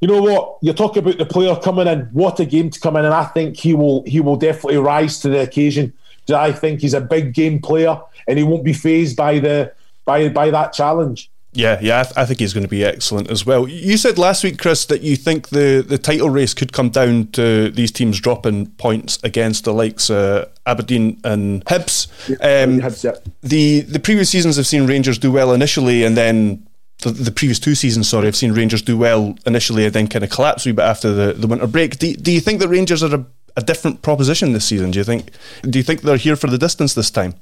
you 0.00 0.08
know 0.08 0.22
what? 0.22 0.56
You 0.62 0.72
talk 0.72 0.96
about 0.96 1.18
the 1.18 1.26
player 1.26 1.54
coming 1.56 1.86
in. 1.86 2.06
What 2.14 2.40
a 2.40 2.46
game 2.46 2.70
to 2.70 2.80
come 2.80 2.96
in, 2.96 3.04
and 3.04 3.14
I 3.14 3.24
think 3.24 3.58
he 3.58 3.74
will. 3.74 4.04
He 4.06 4.20
will 4.20 4.36
definitely 4.36 4.78
rise 4.78 5.20
to 5.20 5.28
the 5.28 5.40
occasion. 5.40 5.92
I 6.30 6.52
think 6.52 6.80
he's 6.80 6.94
a 6.94 7.00
big 7.00 7.34
game 7.34 7.60
player 7.60 8.00
and 8.26 8.38
he 8.38 8.44
won't 8.44 8.64
be 8.64 8.72
fazed 8.72 9.16
by 9.16 9.38
the 9.38 9.72
by 10.04 10.28
by 10.28 10.50
that 10.50 10.72
challenge. 10.72 11.30
Yeah, 11.56 11.78
yeah, 11.80 12.00
I, 12.00 12.02
th- 12.02 12.16
I, 12.16 12.26
think 12.26 12.40
he's 12.40 12.52
going 12.52 12.64
to 12.64 12.68
be 12.68 12.84
excellent 12.84 13.30
as 13.30 13.46
well. 13.46 13.68
You 13.68 13.96
said 13.96 14.18
last 14.18 14.42
week, 14.42 14.58
Chris, 14.58 14.86
that 14.86 15.02
you 15.02 15.14
think 15.14 15.50
the, 15.50 15.84
the 15.86 15.98
title 15.98 16.28
race 16.28 16.52
could 16.52 16.72
come 16.72 16.90
down 16.90 17.28
to 17.28 17.70
these 17.70 17.92
teams 17.92 18.20
dropping 18.20 18.72
points 18.72 19.20
against 19.22 19.62
the 19.64 19.72
likes 19.72 20.10
uh, 20.10 20.48
Aberdeen 20.66 21.20
and 21.22 21.64
Hibs. 21.66 22.08
Um, 22.40 22.80
Hibs 22.80 23.04
yeah. 23.04 23.14
The 23.42 23.82
the 23.82 24.00
previous 24.00 24.30
seasons 24.30 24.56
have 24.56 24.66
seen 24.66 24.88
Rangers 24.88 25.16
do 25.16 25.30
well 25.30 25.52
initially, 25.52 26.02
and 26.02 26.16
then 26.16 26.66
the, 27.02 27.10
the, 27.10 27.30
previous 27.30 27.60
two 27.60 27.74
seasons, 27.76 28.08
sorry, 28.08 28.26
I've 28.26 28.36
seen 28.36 28.52
Rangers 28.52 28.82
do 28.82 28.96
well 28.96 29.36
initially 29.46 29.84
and 29.84 29.94
then 29.94 30.08
kind 30.08 30.24
of 30.24 30.30
collapse 30.30 30.66
a 30.66 30.70
wee 30.70 30.72
bit 30.72 30.84
after 30.84 31.12
the, 31.12 31.34
the 31.34 31.46
winter 31.46 31.66
break. 31.66 31.98
Do, 31.98 32.12
do 32.14 32.32
you 32.32 32.40
think 32.40 32.60
that 32.60 32.68
Rangers 32.68 33.02
are 33.02 33.14
a, 33.14 33.26
a 33.56 33.62
different 33.62 34.02
proposition 34.02 34.52
this 34.52 34.64
season? 34.64 34.90
Do 34.90 34.98
you 34.98 35.04
think? 35.04 35.30
Do 35.62 35.78
you 35.78 35.82
think 35.82 36.02
they're 36.02 36.16
here 36.16 36.36
for 36.36 36.48
the 36.48 36.58
distance 36.58 36.94
this 36.94 37.10
time? 37.10 37.34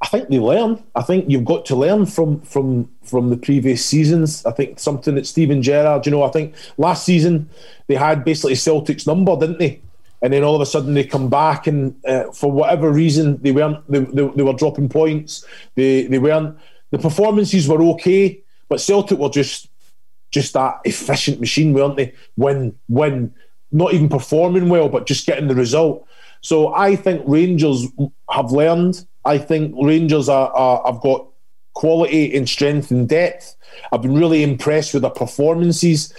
I 0.00 0.06
think 0.06 0.28
they 0.28 0.38
learn. 0.38 0.82
I 0.94 1.02
think 1.02 1.28
you've 1.28 1.44
got 1.44 1.64
to 1.66 1.76
learn 1.76 2.06
from 2.06 2.40
from 2.42 2.88
from 3.02 3.30
the 3.30 3.36
previous 3.36 3.84
seasons. 3.84 4.44
I 4.46 4.52
think 4.52 4.78
something 4.78 5.14
that 5.16 5.26
Steven 5.26 5.62
Gerrard, 5.62 6.06
you 6.06 6.12
know, 6.12 6.22
I 6.22 6.30
think 6.30 6.54
last 6.76 7.04
season 7.04 7.48
they 7.88 7.96
had 7.96 8.24
basically 8.24 8.54
Celtic's 8.54 9.06
number, 9.06 9.36
didn't 9.36 9.58
they? 9.58 9.80
And 10.22 10.32
then 10.32 10.44
all 10.44 10.54
of 10.54 10.60
a 10.60 10.66
sudden 10.66 10.94
they 10.94 11.04
come 11.04 11.28
back, 11.28 11.66
and 11.66 11.94
uh, 12.04 12.30
for 12.32 12.50
whatever 12.50 12.92
reason 12.92 13.40
they 13.42 13.52
weren't. 13.52 13.88
They, 13.90 14.00
they, 14.00 14.26
they 14.28 14.42
were 14.42 14.52
dropping 14.52 14.88
points. 14.88 15.44
They 15.74 16.06
they 16.06 16.18
weren't. 16.18 16.56
The 16.90 16.98
performances 16.98 17.68
were 17.68 17.82
okay, 17.94 18.40
but 18.68 18.80
Celtic 18.80 19.18
were 19.18 19.30
just 19.30 19.68
just 20.30 20.52
that 20.54 20.80
efficient 20.84 21.40
machine, 21.40 21.72
weren't 21.72 21.96
they? 21.96 22.14
When 22.36 22.74
when 22.88 23.34
not 23.70 23.94
even 23.94 24.08
performing 24.08 24.68
well, 24.68 24.88
but 24.88 25.06
just 25.06 25.26
getting 25.26 25.48
the 25.48 25.54
result. 25.54 26.06
So 26.40 26.74
I 26.74 26.96
think 26.96 27.22
Rangers 27.26 27.86
have 28.30 28.52
learned. 28.52 29.04
I 29.24 29.38
think 29.38 29.74
Rangers 29.80 30.28
are, 30.28 30.50
are 30.52 30.82
have 30.92 31.00
got 31.00 31.26
quality 31.74 32.34
and 32.36 32.48
strength 32.48 32.90
and 32.90 33.08
depth. 33.08 33.56
I've 33.92 34.02
been 34.02 34.14
really 34.14 34.42
impressed 34.42 34.94
with 34.94 35.02
their 35.02 35.10
performances. 35.10 36.12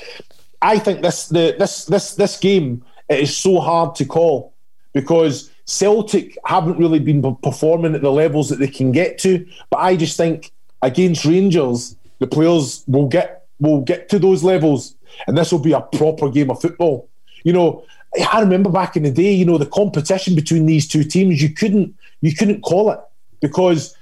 I 0.62 0.78
think 0.78 1.02
this 1.02 1.28
the 1.28 1.56
this 1.58 1.86
this 1.86 2.16
this 2.16 2.38
game 2.38 2.84
it 3.10 3.20
is 3.20 3.36
so 3.36 3.60
hard 3.60 3.96
to 3.96 4.06
call 4.06 4.54
because 4.94 5.52
Celtic 5.66 6.38
haven't 6.46 6.78
really 6.78 7.00
been 7.00 7.36
performing 7.38 7.96
at 7.96 8.02
the 8.02 8.12
levels 8.12 8.50
that 8.50 8.60
they 8.60 8.68
can 8.68 8.92
get 8.92 9.18
to. 9.20 9.46
But 9.70 9.78
I 9.78 9.96
just 9.96 10.18
think 10.18 10.52
against 10.82 11.26
Rangers, 11.26 11.96
the 12.20 12.28
players 12.28 12.84
will 12.88 13.08
get 13.08 13.48
will 13.60 13.82
get 13.82 14.10
to 14.10 14.20
those 14.20 14.44
levels, 14.44 14.96
and 15.28 15.38
this 15.38 15.52
will 15.52 15.60
be 15.60 15.74
a 15.74 15.82
proper 15.82 16.30
game 16.30 16.52
of 16.52 16.62
football. 16.62 17.09
You 17.44 17.54
know, 17.54 17.86
I 18.32 18.42
remember 18.42 18.70
back 18.70 18.96
in 18.96 19.04
the 19.04 19.12
day, 19.12 19.32
you 19.32 19.46
know, 19.46 19.58
the 19.58 19.66
competition 19.66 20.36
between 20.36 20.66
these 20.66 20.88
two 20.88 21.04
teams, 21.04 21.42
you 21.42 21.50
couldn't 21.50 21.96
you 22.22 22.36
couldn't 22.36 22.62
call 22.62 22.92
it 22.92 23.00
because 23.42 23.96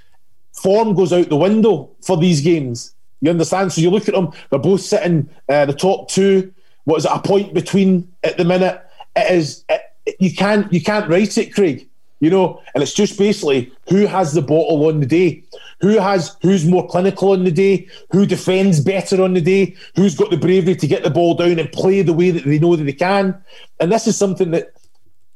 form 0.52 0.94
goes 0.94 1.12
out 1.12 1.28
the 1.28 1.36
window 1.36 1.90
for 2.02 2.16
these 2.16 2.40
games. 2.40 2.94
You 3.20 3.30
understand? 3.30 3.72
So 3.72 3.80
you 3.80 3.90
look 3.90 4.08
at 4.08 4.14
them; 4.14 4.32
they're 4.50 4.58
both 4.58 4.80
sitting 4.80 5.28
uh, 5.48 5.66
the 5.66 5.74
top 5.74 6.10
two. 6.10 6.52
What 6.84 6.98
is 6.98 7.04
it? 7.04 7.12
A 7.12 7.20
point 7.20 7.54
between 7.54 8.12
at 8.24 8.36
the 8.36 8.44
minute. 8.44 8.82
It 9.16 9.30
is. 9.32 9.64
It, 9.68 9.82
you 10.18 10.34
can't 10.34 10.72
you 10.72 10.82
can't 10.82 11.08
write 11.08 11.36
it, 11.36 11.54
Craig 11.54 11.88
you 12.20 12.30
know, 12.30 12.60
and 12.74 12.82
it's 12.82 12.94
just 12.94 13.18
basically 13.18 13.72
who 13.88 14.06
has 14.06 14.32
the 14.32 14.42
bottle 14.42 14.86
on 14.86 15.00
the 15.00 15.06
day, 15.06 15.42
who 15.80 15.98
has 15.98 16.36
who's 16.42 16.66
more 16.66 16.86
clinical 16.88 17.32
on 17.32 17.44
the 17.44 17.50
day, 17.50 17.88
who 18.10 18.26
defends 18.26 18.80
better 18.80 19.22
on 19.22 19.34
the 19.34 19.40
day, 19.40 19.76
who's 19.94 20.16
got 20.16 20.30
the 20.30 20.36
bravery 20.36 20.74
to 20.74 20.86
get 20.86 21.04
the 21.04 21.10
ball 21.10 21.34
down 21.34 21.58
and 21.58 21.70
play 21.72 22.02
the 22.02 22.12
way 22.12 22.30
that 22.30 22.44
they 22.44 22.58
know 22.58 22.74
that 22.74 22.84
they 22.84 22.92
can. 22.92 23.42
And 23.80 23.92
this 23.92 24.06
is 24.06 24.16
something 24.16 24.50
that 24.50 24.72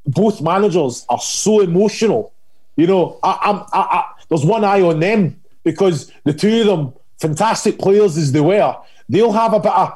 both 0.07 0.40
managers 0.40 1.07
are 1.09 1.21
so 1.21 1.61
emotional. 1.61 2.33
You 2.77 2.87
know, 2.87 3.18
I, 3.23 3.64
I, 3.73 3.79
I, 3.79 4.05
there's 4.29 4.45
one 4.45 4.64
eye 4.64 4.83
on 4.83 4.99
them 4.99 5.40
because 5.62 6.11
the 6.25 6.33
two 6.33 6.62
of 6.62 6.66
them, 6.66 6.95
fantastic 7.21 7.79
players 7.79 8.16
as 8.16 8.33
they 8.33 8.40
were, 8.40 8.77
they'll 9.12 9.33
have 9.33 9.53
a 9.53 9.61
bit 9.61 9.72
of. 9.72 9.92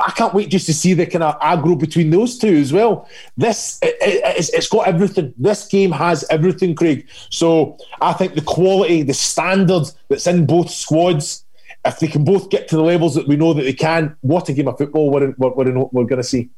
I 0.00 0.10
can't 0.12 0.34
wait 0.34 0.50
just 0.50 0.66
to 0.66 0.74
see 0.74 0.94
the 0.94 1.06
kind 1.06 1.22
of 1.22 1.38
aggro 1.40 1.78
between 1.78 2.10
those 2.10 2.38
two 2.38 2.56
as 2.56 2.72
well. 2.72 3.08
This 3.36 3.78
it, 3.82 3.96
it, 4.00 4.50
it's 4.52 4.68
got 4.68 4.88
everything. 4.88 5.34
This 5.36 5.68
game 5.68 5.92
has 5.92 6.24
everything, 6.30 6.74
Craig. 6.74 7.08
So 7.30 7.76
I 8.00 8.14
think 8.14 8.34
the 8.34 8.42
quality, 8.42 9.02
the 9.02 9.14
standard 9.14 9.84
that's 10.08 10.26
in 10.26 10.46
both 10.46 10.70
squads. 10.70 11.44
If 11.84 12.00
they 12.00 12.08
can 12.08 12.24
both 12.24 12.50
get 12.50 12.66
to 12.68 12.76
the 12.76 12.82
levels 12.82 13.14
that 13.14 13.28
we 13.28 13.36
know 13.36 13.54
that 13.54 13.62
they 13.62 13.72
can, 13.72 14.16
what 14.22 14.48
a 14.48 14.52
game 14.52 14.66
of 14.66 14.76
football 14.76 15.10
we're, 15.10 15.26
in, 15.26 15.34
we're, 15.38 15.50
we're, 15.50 15.72
we're 15.92 16.04
going 16.04 16.20
to 16.20 16.24
see. 16.24 16.50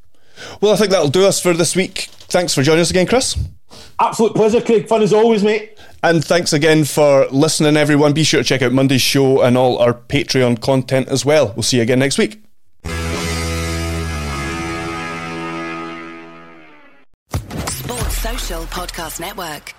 Well, 0.60 0.72
I 0.72 0.76
think 0.76 0.90
that'll 0.90 1.10
do 1.10 1.26
us 1.26 1.40
for 1.40 1.52
this 1.52 1.76
week. 1.76 2.08
Thanks 2.30 2.54
for 2.54 2.62
joining 2.62 2.80
us 2.82 2.90
again, 2.90 3.06
Chris. 3.06 3.36
Absolute 3.98 4.34
pleasure, 4.34 4.60
Craig. 4.60 4.86
Fun 4.88 5.02
as 5.02 5.12
always, 5.12 5.42
mate. 5.42 5.78
And 6.02 6.24
thanks 6.24 6.52
again 6.52 6.84
for 6.84 7.26
listening, 7.30 7.76
everyone. 7.76 8.12
Be 8.12 8.24
sure 8.24 8.40
to 8.40 8.48
check 8.48 8.62
out 8.62 8.72
Monday's 8.72 9.02
show 9.02 9.42
and 9.42 9.56
all 9.58 9.78
our 9.78 9.92
Patreon 9.92 10.60
content 10.60 11.08
as 11.08 11.24
well. 11.24 11.52
We'll 11.54 11.62
see 11.64 11.76
you 11.78 11.82
again 11.82 11.98
next 11.98 12.18
week. 12.18 12.40
Sports 17.68 18.16
Social 18.18 18.62
Podcast 18.64 19.20
Network. 19.20 19.74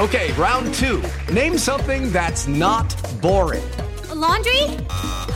Okay, 0.00 0.32
round 0.32 0.74
two. 0.74 1.02
Name 1.32 1.58
something 1.58 2.10
that's 2.10 2.48
not 2.48 2.96
boring. 3.20 3.62
A 4.10 4.14
laundry? 4.14 4.62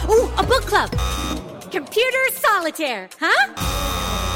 Ooh, 0.09 0.31
a 0.38 0.42
book 0.42 0.62
club. 0.62 0.90
Computer 1.70 2.18
solitaire, 2.33 3.09
huh? 3.20 4.36